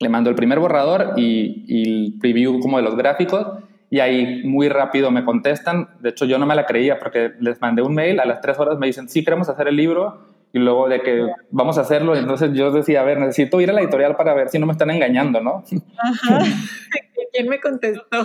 [0.00, 3.46] le mando el primer borrador y, y el preview como de los gráficos
[3.90, 5.88] y ahí muy rápido me contestan.
[6.00, 8.58] De hecho, yo no me la creía porque les mandé un mail, a las tres
[8.58, 10.20] horas me dicen, sí, queremos hacer el libro,
[10.56, 13.74] y luego de que vamos a hacerlo, entonces yo decía, a ver, necesito ir a
[13.74, 15.62] la editorial para ver si no me están engañando, ¿no?
[15.98, 16.38] Ajá.
[17.32, 18.24] ¿Quién me contestó?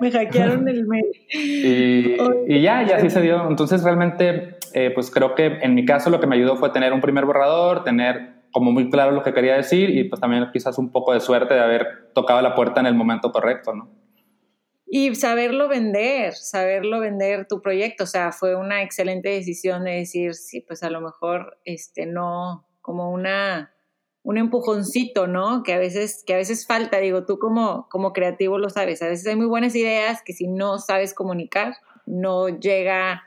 [0.00, 1.04] Me hackearon el mail.
[1.30, 2.16] Y,
[2.48, 3.46] y ya, ya así se dio.
[3.50, 6.94] Entonces realmente, eh, pues creo que en mi caso lo que me ayudó fue tener
[6.94, 10.78] un primer borrador, tener como muy claro lo que quería decir y pues también quizás
[10.78, 13.90] un poco de suerte de haber tocado la puerta en el momento correcto, ¿no?
[14.86, 20.34] Y saberlo vender, saberlo vender tu proyecto, o sea, fue una excelente decisión de decir,
[20.34, 23.74] sí, pues a lo mejor, este, no, como una,
[24.22, 25.64] un empujoncito, ¿no?
[25.64, 29.08] Que a veces, que a veces falta, digo, tú como, como creativo lo sabes, a
[29.08, 31.74] veces hay muy buenas ideas que si no sabes comunicar,
[32.06, 33.24] no llega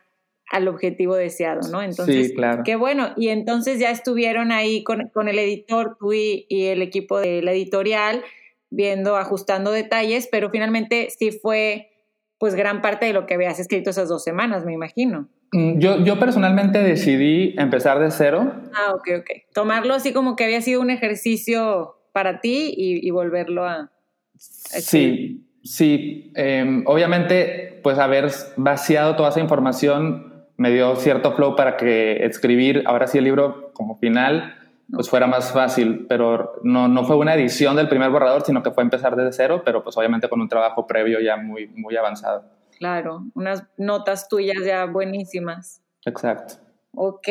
[0.49, 1.81] al objetivo deseado, ¿no?
[1.81, 2.63] Entonces, claro.
[2.65, 3.09] qué bueno.
[3.17, 7.41] Y entonces ya estuvieron ahí con, con el editor, tú y, y, el equipo de
[7.41, 8.23] la editorial,
[8.69, 11.91] viendo, ajustando detalles, pero finalmente sí fue
[12.37, 15.27] pues gran parte de lo que habías escrito esas dos semanas, me imagino.
[15.51, 18.53] Mm, yo, yo personalmente decidí empezar de cero.
[18.73, 19.29] Ah, ok, ok.
[19.53, 23.91] Tomarlo así como que había sido un ejercicio para ti y, volverlo a...
[24.35, 26.31] Sí, sí.
[26.35, 32.83] Em, obviamente, pues haber vaciado toda esa información me dio cierto flow para que escribir
[32.85, 34.58] ahora sí el libro como final
[34.91, 38.71] pues fuera más fácil, pero no, no fue una edición del primer borrador, sino que
[38.71, 42.43] fue empezar desde cero, pero pues obviamente con un trabajo previo ya muy, muy avanzado.
[42.77, 45.83] Claro, unas notas tuyas ya buenísimas.
[46.05, 46.55] Exacto.
[46.95, 47.27] Ok,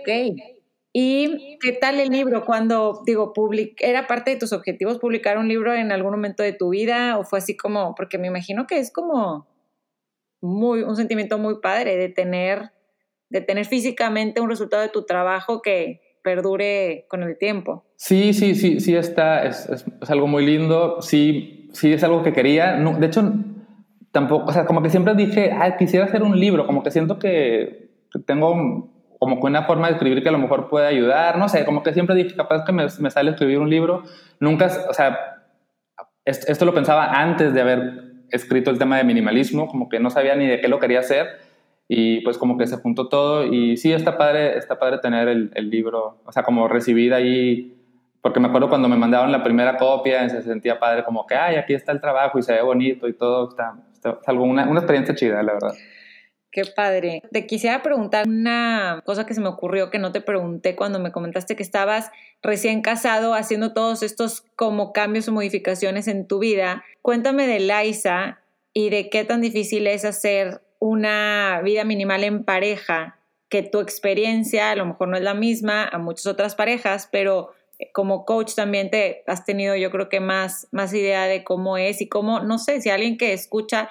[0.00, 0.08] ok.
[0.92, 2.44] ¿Y qué tal el libro?
[2.44, 3.32] Cuando, digo,
[3.78, 7.18] ¿era parte de tus objetivos publicar un libro en algún momento de tu vida?
[7.18, 9.46] ¿O fue así como, porque me imagino que es como
[10.40, 12.72] muy, un sentimiento muy padre de tener,
[13.28, 17.84] de tener físicamente un resultado de tu trabajo que, perdure con el tiempo.
[17.96, 22.34] Sí, sí, sí, sí está, es, es, algo muy lindo, sí, sí es algo que
[22.34, 23.32] quería, de hecho,
[24.12, 27.18] tampoco, o sea, como que siempre dije, ah, quisiera hacer un libro, como que siento
[27.18, 27.88] que
[28.26, 31.64] tengo como que una forma de escribir que a lo mejor puede ayudar, no sé,
[31.64, 34.02] como que siempre dije, capaz que me, me sale escribir un libro,
[34.38, 35.18] nunca, o sea,
[36.26, 37.80] esto lo pensaba antes de haber
[38.30, 41.26] escrito el tema de minimalismo, como que no sabía ni de qué lo quería hacer,
[41.88, 45.50] y pues como que se juntó todo y sí, está padre, está padre tener el,
[45.54, 47.74] el libro, o sea, como recibir ahí,
[48.20, 51.56] porque me acuerdo cuando me mandaron la primera copia, se sentía padre como que, ay,
[51.56, 54.80] aquí está el trabajo y se ve bonito y todo, está, está algo, una, una
[54.80, 55.74] experiencia chida, la verdad.
[56.50, 57.22] Qué padre.
[57.30, 61.12] Te quisiera preguntar una cosa que se me ocurrió que no te pregunté cuando me
[61.12, 62.10] comentaste que estabas
[62.42, 66.84] recién casado haciendo todos estos como cambios o modificaciones en tu vida.
[67.02, 68.40] Cuéntame de Liza
[68.72, 74.70] y de qué tan difícil es hacer una vida minimal en pareja, que tu experiencia
[74.70, 78.54] a lo mejor no es la misma a muchas otras parejas, pero eh, como coach
[78.54, 82.40] también te has tenido yo creo que más, más idea de cómo es y cómo,
[82.40, 83.88] no sé, si alguien que escucha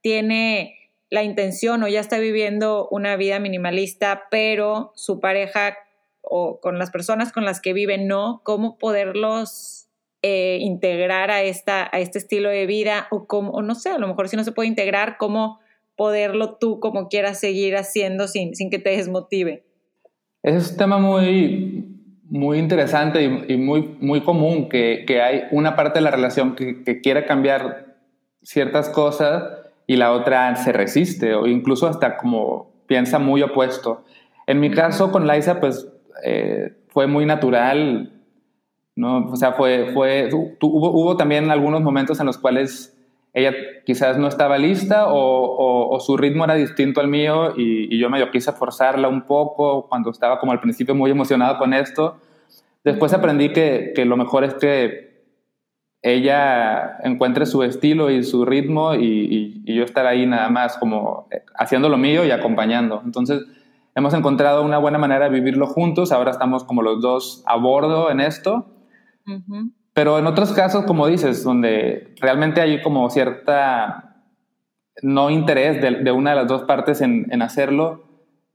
[0.00, 0.76] tiene
[1.10, 5.76] la intención o ya está viviendo una vida minimalista, pero su pareja
[6.22, 9.88] o con las personas con las que viven no, cómo poderlos
[10.22, 13.98] eh, integrar a, esta, a este estilo de vida o cómo, o no sé, a
[13.98, 15.58] lo mejor si no se puede integrar, cómo
[16.00, 19.66] poderlo tú como quieras seguir haciendo sin, sin que te desmotive?
[20.42, 21.94] Es un tema muy,
[22.30, 26.82] muy interesante y, muy, muy común, que, que, hay una parte de la relación que,
[26.84, 27.98] que, quiere cambiar
[28.40, 29.44] ciertas cosas
[29.86, 34.02] y la otra se resiste o incluso hasta como piensa muy opuesto.
[34.46, 35.86] En mi caso con Liza, pues
[36.24, 38.10] eh, fue muy natural,
[38.96, 39.26] ¿no?
[39.26, 42.96] O sea, fue, fue, hubo, hubo también algunos momentos en los cuales
[43.32, 43.54] ella
[43.84, 48.52] quizás no estaba lista o, su ritmo era distinto al mío y, yo medio quise
[48.52, 52.18] forzarla un poco cuando estaba como al principio muy emocionado con esto.
[52.82, 55.10] Después aprendí que, lo mejor es que
[56.02, 61.42] ella encuentre su estilo y su ritmo y, yo estar ahí nada más como eh,
[61.56, 63.02] haciendo lo mío y acompañando.
[63.04, 63.44] Entonces
[63.94, 68.10] hemos encontrado una buena manera de vivirlo juntos, ahora estamos como los dos a bordo
[68.10, 68.66] en esto.
[69.92, 74.24] Pero en otros casos, como dices, donde realmente hay como cierta
[75.02, 78.04] no interés de, una de las dos partes en, hacerlo,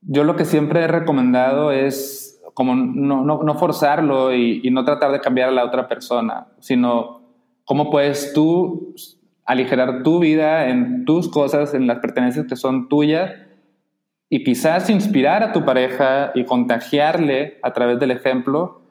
[0.02, 4.86] yo lo que siempre he recomendado es como no, no, no forzarlo y, y, no
[4.86, 7.22] tratar de cambiar a la otra persona, sino
[7.66, 8.94] cómo puedes tú
[9.44, 13.32] aligerar tu vida en tus cosas, en las pertenencias que son tuyas
[14.30, 18.82] y quizás inspirar a tu pareja y contagiarle a través del ejemplo,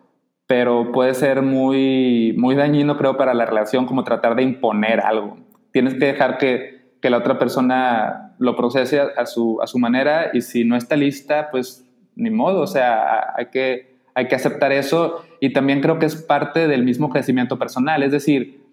[0.46, 5.38] pero puede ser muy, muy dañino, creo, para la relación como tratar de imponer algo.
[5.72, 10.30] Tienes que dejar que, que la otra persona lo procese a su, a su manera
[10.32, 14.72] y si no está lista, pues ni modo, o sea, hay que, hay que aceptar
[14.72, 18.64] eso y también creo que es parte del mismo crecimiento personal, es decir,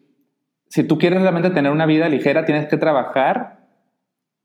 [0.71, 3.67] si tú quieres realmente tener una vida ligera, tienes que trabajar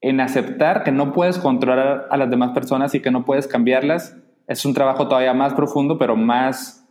[0.00, 4.16] en aceptar que no puedes controlar a las demás personas y que no puedes cambiarlas.
[4.48, 6.86] Es un trabajo todavía más profundo, pero más,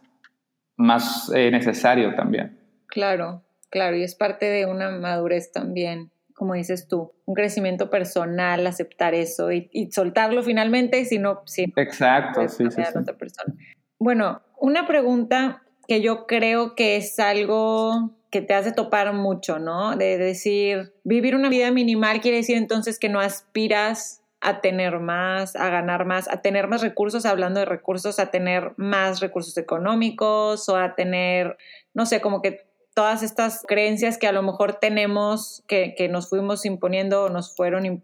[0.77, 2.59] más eh, necesario también.
[2.87, 8.67] Claro, claro, y es parte de una madurez también como dices tú, un crecimiento personal,
[8.67, 11.73] aceptar eso y, soltarlo finalmente, si no, sí.
[11.77, 13.55] Exacto, sí, sí, Otra persona.
[13.97, 19.95] Bueno, una pregunta que yo creo que es algo que te hace topar mucho, ¿no?
[19.95, 25.55] De decir, vivir una vida minimal quiere decir entonces que no aspiras a tener más,
[25.55, 30.69] a ganar más, a tener más recursos, hablando de recursos, a tener más recursos económicos
[30.69, 31.57] o a tener,
[31.93, 32.65] no sé, como que
[32.95, 38.01] todas estas creencias que a lo mejor tenemos, que, nos fuimos imponiendo o nos fueron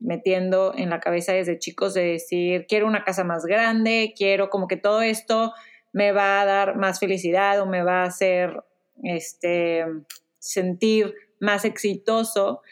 [0.00, 4.66] metiendo en la cabeza desde chicos de decir, quiero una casa más grande, quiero como
[4.66, 5.52] que todo esto
[5.92, 8.64] me va a dar más felicidad o me va a hacer
[9.04, 9.84] este,
[10.40, 12.62] sentir más exitoso.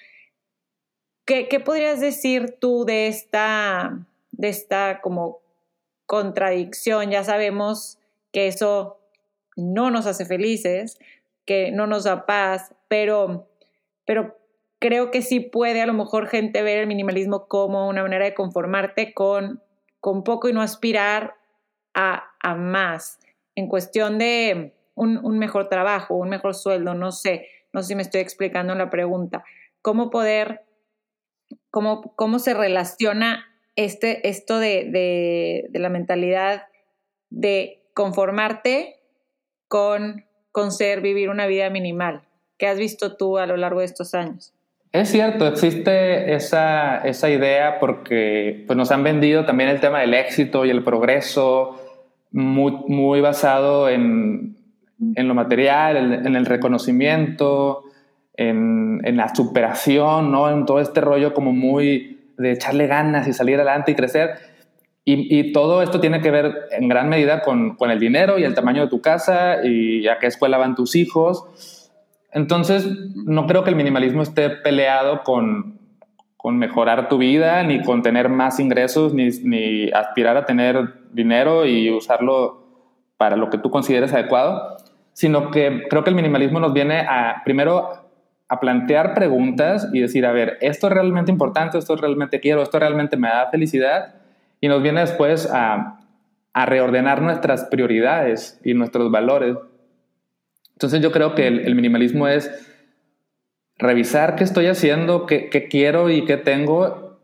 [1.24, 3.98] ¿Qué, ¿Qué, podrías decir tú de esta,
[4.32, 5.40] de esta como
[6.06, 7.10] contradicción?
[7.10, 7.98] Ya sabemos
[8.32, 8.98] que eso
[9.56, 10.98] no nos hace felices,
[11.44, 13.48] que no nos da paz, pero,
[14.04, 14.38] pero
[14.78, 18.34] creo que sí puede a lo mejor gente ver el minimalismo como una manera de
[18.34, 19.62] conformarte con,
[20.00, 21.34] con poco y no aspirar
[21.94, 23.20] a, a más
[23.54, 27.94] en cuestión de un, un, mejor trabajo, un mejor sueldo, no sé, no sé si
[27.94, 29.44] me estoy explicando la pregunta.
[29.82, 30.62] ¿Cómo poder,
[31.72, 33.44] cómo, cómo se relaciona
[33.74, 36.66] este, esto de, de, de la mentalidad
[37.30, 39.00] de conformarte
[39.66, 42.20] con con ser vivir una vida minimal?
[42.58, 44.54] ¿Qué has visto tú a lo largo de estos años?
[44.92, 50.12] Es cierto, existe esa, esa idea porque pues, nos han vendido también el tema del
[50.12, 51.80] éxito y el progreso
[52.30, 54.58] muy, muy basado en,
[55.16, 57.84] en, lo material, en, el reconocimiento,
[58.34, 60.50] en, en, la superación, ¿no?
[60.50, 64.30] en todo este rollo como muy de echarle ganas y salir adelante y crecer.
[65.04, 68.54] Y, todo esto tiene que ver en gran medida con, con, el dinero y el
[68.54, 71.90] tamaño de tu casa y a qué escuela van tus hijos.
[72.32, 75.80] Entonces, no creo que el minimalismo esté peleado con,
[76.36, 81.66] con mejorar tu vida, ni con tener más ingresos, ni, ni, aspirar a tener dinero
[81.66, 82.62] y usarlo
[83.16, 84.76] para lo que tú consideres adecuado,
[85.12, 88.01] sino que creo que el minimalismo nos viene a, primero,
[88.52, 92.78] a plantear preguntas y decir, a ver, esto es realmente importante, esto realmente quiero, esto
[92.78, 94.16] realmente me da felicidad
[94.60, 96.00] y nos viene después a,
[96.54, 99.56] reordenar nuestras prioridades y nuestros valores.
[100.72, 102.50] Entonces yo creo que el, minimalismo es
[103.78, 107.20] revisar qué estoy haciendo, qué, quiero y qué tengo,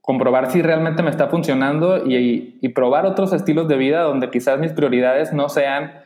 [0.00, 4.72] comprobar si realmente me está funcionando y, probar otros estilos de vida donde quizás mis
[4.72, 6.04] prioridades no sean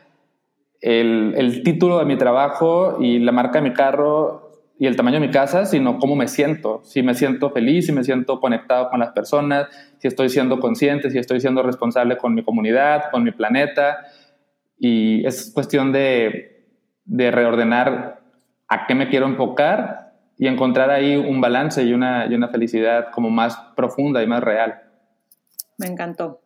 [0.85, 5.27] el, título de mi trabajo y la marca de mi carro y el tamaño de
[5.27, 8.99] mi casa, sino cómo me siento, si me siento feliz, si me siento conectado con
[8.99, 9.67] las personas,
[9.97, 14.05] si estoy siendo consciente, si estoy siendo responsable con mi comunidad, con mi planeta.
[14.77, 16.67] Y es cuestión de,
[17.05, 18.19] de reordenar
[18.67, 23.07] a qué me quiero enfocar y encontrar ahí un balance y una, y una felicidad
[23.11, 24.83] como más profunda y más real.
[25.77, 26.41] Me encantó.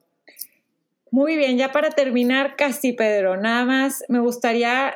[1.11, 4.93] Muy bien, ya para terminar, casi Pedro, nada más me gustaría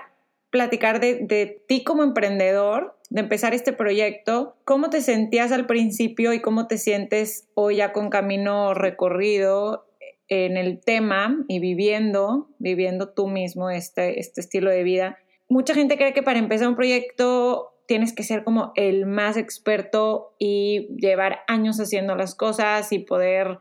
[0.52, 6.42] platicar de, ti como emprendedor de empezar este proyecto, ¿cómo te sentías al principio y
[6.42, 9.88] cómo te sientes hoy ya con camino recorrido
[10.28, 15.18] en el tema y viviendo, viviendo tú mismo este, este estilo de vida?
[15.50, 20.34] Mucha gente cree que para empezar un proyecto tienes que ser como el más experto
[20.40, 23.60] y llevar años haciendo las cosas y poder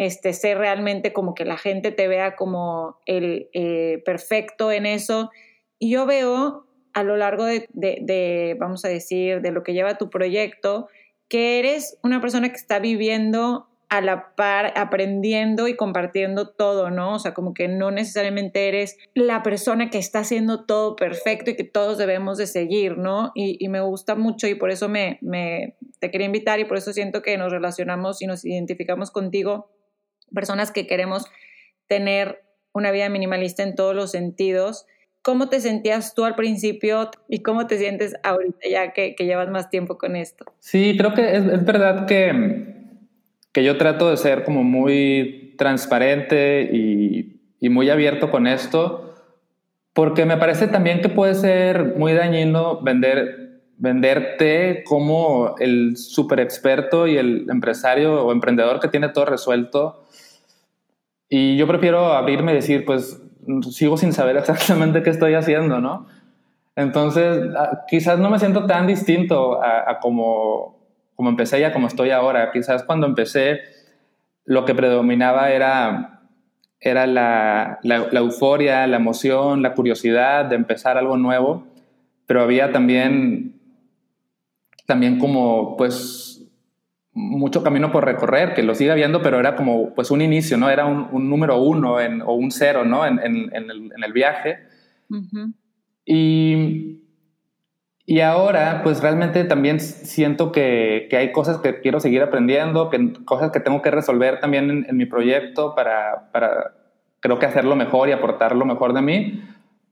[0.00, 5.30] este, ser realmente como que la gente te vea como el eh, perfecto en eso.
[5.78, 10.08] Y yo veo a lo largo de, vamos a decir, de lo que lleva tu
[10.08, 10.88] proyecto,
[11.28, 17.16] que eres una persona que está viviendo a la par, aprendiendo y compartiendo todo, ¿no?
[17.16, 21.56] O sea, como que no necesariamente eres la persona que está haciendo todo perfecto y
[21.56, 23.32] que todos debemos de seguir, ¿no?
[23.34, 26.94] Y, me gusta mucho y por eso me, me, te quería invitar y por eso
[26.94, 29.68] siento que nos relacionamos y nos identificamos contigo,
[30.34, 31.26] personas que queremos
[31.86, 34.86] tener una vida minimalista en todos los sentidos.
[35.22, 39.68] ¿Cómo te sentías tú al principio y cómo te sientes ahorita ya que, llevas más
[39.68, 40.46] tiempo con esto?
[40.60, 42.74] Sí, creo que es, verdad que,
[43.52, 49.14] que, yo trato de ser como muy transparente y, y muy abierto con esto,
[49.92, 57.06] porque me parece también que puede ser muy dañino vender, venderte como el super experto
[57.06, 59.99] y el empresario o emprendedor que tiene todo resuelto.
[61.32, 63.22] Y yo prefiero abrirme y decir, pues
[63.70, 66.06] sigo sin saber exactamente qué estoy haciendo, ¿no?
[66.76, 70.78] Entonces, ah, quizás no me siento tan distinto a, como,
[71.14, 72.50] como empecé y a como estoy ahora.
[72.52, 73.60] Quizás cuando empecé,
[74.44, 76.22] lo que predominaba era,
[76.80, 81.64] era la, la, la, euforia, la emoción, la curiosidad de empezar algo nuevo,
[82.26, 83.60] pero había también,
[84.86, 86.29] también como, pues,
[87.20, 90.70] mucho camino por recorrer, que lo sigue habiendo, pero era como pues un inicio, ¿no?
[90.70, 93.06] Era un, número uno en, o un cero, ¿no?
[93.06, 94.58] En, en, el, en el, viaje.
[96.04, 97.02] y,
[98.06, 103.12] y, ahora pues realmente también siento que, que, hay cosas que quiero seguir aprendiendo, que,
[103.24, 106.74] cosas que tengo que resolver también en, mi proyecto para, para,
[107.20, 109.42] creo que hacerlo mejor y aportar lo mejor de mí.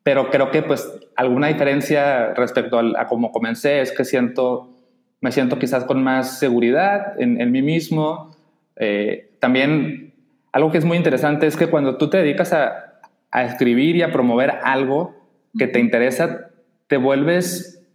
[0.02, 4.77] Pero creo que pues alguna diferencia respecto a, a cómo comencé es que siento
[5.20, 8.36] me siento quizás con más seguridad en, mí mismo.
[8.76, 10.14] Eh, también
[10.52, 12.84] algo que es muy interesante es que cuando tú te dedicas a,
[13.30, 15.14] escribir y a promover algo
[15.58, 16.48] que te interesa,
[16.86, 17.86] te vuelves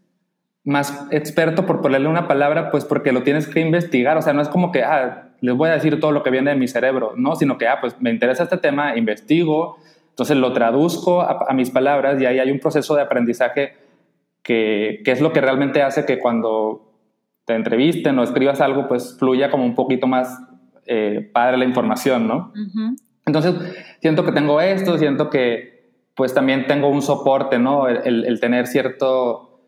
[0.64, 4.16] más experto por ponerle una palabra, pues porque lo tienes que investigar.
[4.16, 6.52] O sea, no es como que, ah, les voy a decir todo lo que viene
[6.52, 9.78] de mi cerebro, no, sino que, ah, pues me interesa este tema, investigo,
[10.10, 13.74] entonces lo traduzco a, mis palabras y ahí hay un proceso de aprendizaje
[14.44, 16.83] que, que, es lo que realmente hace que cuando
[17.46, 20.40] te entrevisten o escribas algo, pues fluya como un poquito más
[20.86, 22.54] eh, padre la información, ¿no?
[23.26, 23.56] Entonces,
[24.02, 25.74] siento que tengo esto, siento que
[26.16, 27.88] pues también tengo un soporte, ¿no?
[27.88, 29.62] El, tener cierto,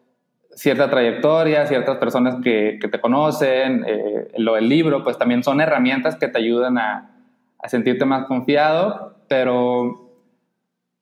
[0.51, 6.15] cierta trayectoria, ciertas personas que, te conocen, eh, lo del libro, pues también son herramientas
[6.17, 7.15] que te ayudan a,
[7.59, 10.11] a sentirte más confiado, pero,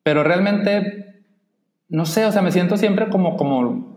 [0.02, 1.24] pero realmente,
[1.90, 3.93] no sé, o sea, me siento siempre como, como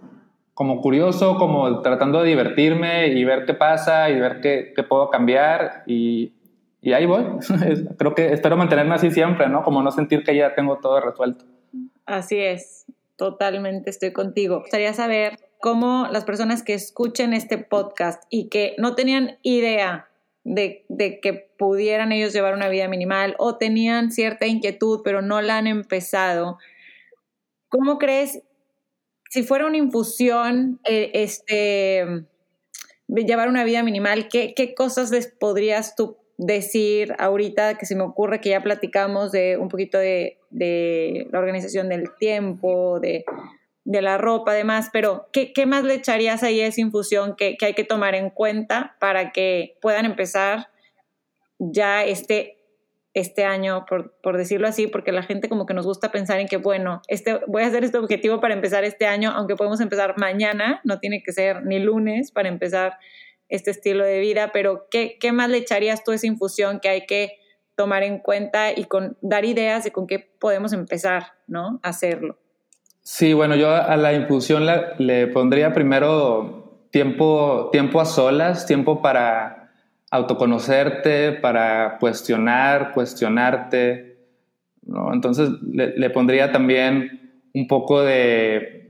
[0.56, 5.10] como curioso, como tratando de divertirme y ver qué pasa y ver qué, qué puedo
[5.10, 6.32] cambiar y,
[6.80, 7.24] y, ahí voy.
[7.98, 9.62] Creo que espero mantenerme así siempre, ¿no?
[9.62, 11.44] Como no sentir que ya tengo todo resuelto.
[12.06, 12.86] Así es,
[13.16, 14.60] totalmente estoy contigo.
[14.60, 20.08] Gustaría saber cómo las personas que escuchen este podcast y que no tenían idea
[20.42, 25.42] de, de, que pudieran ellos llevar una vida minimal o tenían cierta inquietud pero no
[25.42, 26.56] la han empezado,
[27.68, 28.42] ¿cómo crees
[29.30, 32.24] si fuera una infusión, eh, este,
[33.08, 38.02] llevar una vida minimal, ¿qué, ¿qué, cosas les podrías tú decir ahorita que se me
[38.02, 43.24] ocurre que ya platicamos de un poquito de, de la organización del tiempo, de,
[43.84, 47.56] de, la ropa, además, pero ¿qué, ¿qué, más le echarías ahí a esa infusión que,
[47.56, 50.68] que hay que tomar en cuenta para que puedan empezar
[51.58, 52.55] ya este
[53.16, 56.48] este año, por, por, decirlo así, porque la gente como que nos gusta pensar en
[56.48, 60.18] que, bueno, este, voy a hacer este objetivo para empezar este año, aunque podemos empezar
[60.18, 62.98] mañana, no tiene que ser ni lunes para empezar
[63.48, 66.90] este estilo de vida, pero ¿qué, qué más le echarías tú a esa infusión que
[66.90, 67.38] hay que
[67.74, 71.80] tomar en cuenta y con, dar ideas de con qué podemos empezar, ¿no?
[71.82, 72.36] Hacerlo.
[73.02, 74.66] Sí, bueno, yo a la infusión
[74.98, 79.55] le pondría primero tiempo, tiempo a solas, tiempo para
[80.16, 84.18] autoconocerte, para cuestionar, cuestionarte.
[84.82, 85.12] ¿no?
[85.12, 88.86] Entonces le, pondría también un poco de,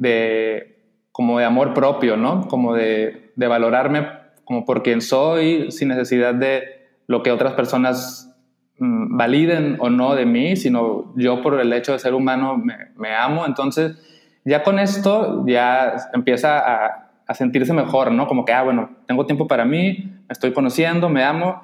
[1.12, 2.48] como de amor propio, ¿no?
[2.48, 4.08] Como de, valorarme
[4.44, 6.62] como por quien soy, sin necesidad de
[7.08, 8.36] lo que otras personas
[8.78, 12.76] mm, validen o no de mí, sino yo por el hecho de ser humano me,
[12.96, 13.44] me amo.
[13.44, 13.96] Entonces,
[14.44, 18.26] ya con esto ya empieza a, a sentirse mejor, ¿no?
[18.26, 21.62] Como que, ah, bueno, tengo tiempo para mí, me estoy conociendo, me amo.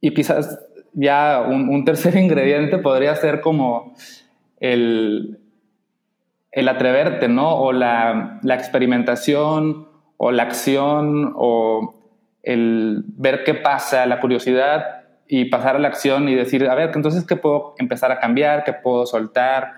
[0.00, 0.58] Y quizás
[0.92, 3.94] ya un, tercer ingrediente podría ser como
[4.60, 5.38] el,
[6.52, 7.56] el atreverte, ¿no?
[7.56, 11.94] O la, la, experimentación, o la acción, o
[12.42, 16.90] el ver qué pasa, la curiosidad y pasar a la acción y decir, a ver,
[16.94, 18.64] entonces, ¿qué puedo empezar a cambiar?
[18.64, 19.72] ¿Qué puedo soltar?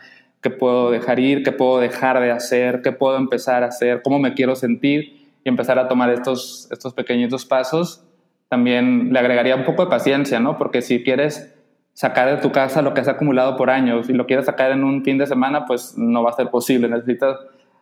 [0.47, 4.20] Qué puedo dejar ir, qué puedo dejar de hacer, qué puedo empezar a hacer, cómo
[4.20, 8.05] me quiero sentir y empezar a tomar estos, estos pequeñitos pasos.
[8.49, 10.57] También le agregaría un poco de paciencia, ¿no?
[10.57, 11.53] Porque si quieres
[11.94, 14.84] sacar de tu casa lo que has acumulado por años y lo quieres sacar en
[14.84, 16.88] un fin de semana, pues no va a ser posible.
[16.88, 17.36] Necesitas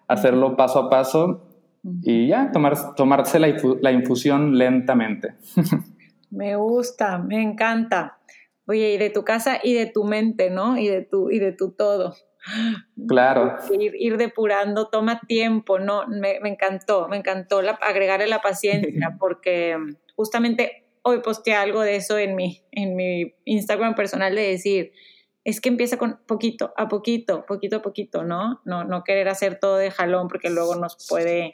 [0.09, 1.43] hacerlo paso a paso
[2.03, 5.35] y ya, tomar, tomarse la, la infusión lentamente.
[6.31, 8.19] Me gusta, me encanta.
[8.67, 10.77] Oye, y de tu casa y de tu mente, ¿no?
[10.77, 12.15] Y de tu, y de tu todo.
[13.09, 13.57] Claro.
[13.79, 16.07] Ir, ir depurando toma tiempo, ¿no?
[16.07, 19.77] Me, me encantó, me encantó la, agregarle la paciencia porque
[20.17, 24.93] justamente hoy posteé algo de eso en mi, en mi Instagram personal de decir,
[25.45, 28.63] es que empieza con poquito a poquito, poquito a poquito, ¿no?
[28.65, 31.53] No, no querer hacer todo de jalón porque luego nos puede,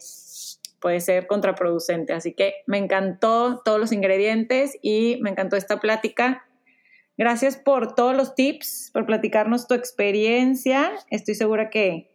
[0.80, 2.12] puede ser contraproducente.
[2.12, 6.47] Así que me encantó todos los ingredientes y me encantó esta plática.
[7.21, 10.91] Gracias por todos los tips, por platicarnos tu experiencia.
[11.11, 12.09] Estoy segura que,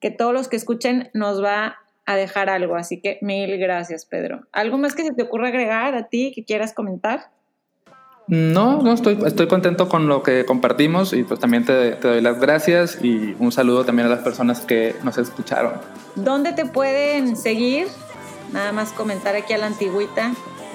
[0.00, 2.74] que todos los que escuchen nos va a dejar algo.
[2.74, 4.48] Así que mil gracias, Pedro.
[4.50, 7.30] ¿Algo más que se te ocurra agregar a ti que quieras comentar?
[8.26, 12.40] No, no, estoy, estoy contento con lo que compartimos y pues también te, doy las
[12.40, 15.74] gracias y un saludo también a las personas que nos escucharon.
[16.16, 17.86] ¿Dónde te pueden seguir?
[18.52, 20.32] Nada más comentar aquí a la antigüita.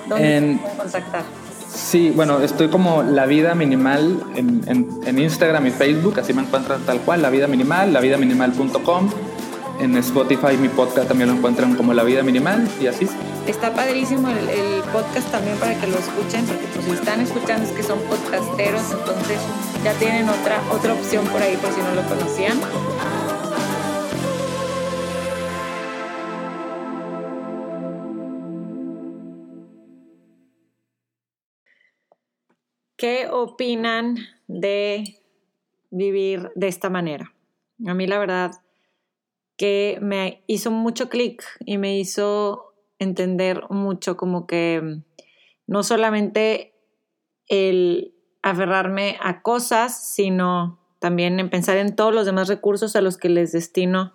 [0.07, 1.44] ¿Dónde te pueden contactar?
[1.75, 4.61] Sí, bueno, estoy como La Vida Minimal en,
[5.05, 9.09] en, Instagram y Facebook, así me encuentran tal cual, La Vida Minimal, lavidaminimal.com.
[9.81, 13.09] En Spotify mi podcast también lo encuentran como La Vida Minimal y así.
[13.45, 17.71] Está padrísimo el, podcast también para que lo escuchen, porque pues si están escuchando es
[17.73, 19.39] que son podcasteros, entonces
[19.83, 22.57] ya tienen otra, otra opción por ahí por si no lo conocían.
[33.05, 34.15] ¿Qué opinan
[34.47, 35.21] de
[35.91, 37.35] vivir de esta manera?
[37.85, 38.53] A mí la verdad
[39.57, 45.03] que me hizo mucho clic y me hizo entender mucho como que mm,
[45.67, 46.73] no solamente
[47.47, 53.17] el aferrarme a cosas, sino también en pensar en todos los demás recursos a los
[53.17, 54.13] que les destino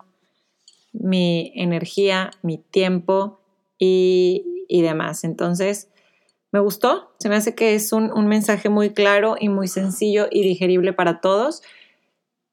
[0.91, 3.39] mi energía, mi tiempo
[3.79, 5.23] y, y demás.
[5.23, 5.90] Entonces,
[6.51, 10.27] me gustó, se me hace que es un, un mensaje muy claro y muy sencillo
[10.29, 11.61] y digerible para todos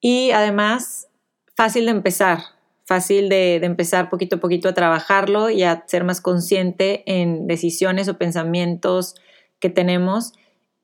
[0.01, 1.09] y además
[1.57, 2.39] fácil de empezar,
[2.85, 8.09] fácil de, empezar poquito a poquito a trabajarlo y a ser más consciente en decisiones
[8.09, 9.17] o pensamientos
[9.59, 10.33] que tenemos.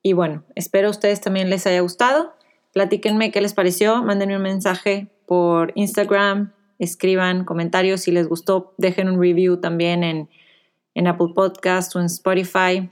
[0.02, 2.34] Y bueno, espero a ustedes también les haya gustado.
[2.72, 9.08] Platíquenme qué les pareció, mándenme un mensaje por Instagram, escriban comentarios si les gustó, dejen
[9.08, 10.28] un review también en,
[10.94, 12.90] en Apple Podcast o en Spotify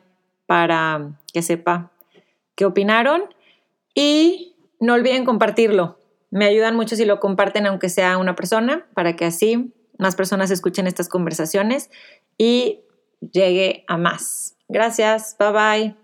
[0.53, 1.92] para que sepa
[2.55, 3.22] qué opinaron.
[3.94, 5.98] Y no olviden compartirlo.
[6.30, 10.50] Me ayudan mucho si lo comparten, aunque sea una persona, para que así más personas
[10.50, 11.90] escuchen estas conversaciones
[12.36, 12.80] y
[13.20, 14.59] llegue a más.
[14.68, 16.01] Gracias, bye bye.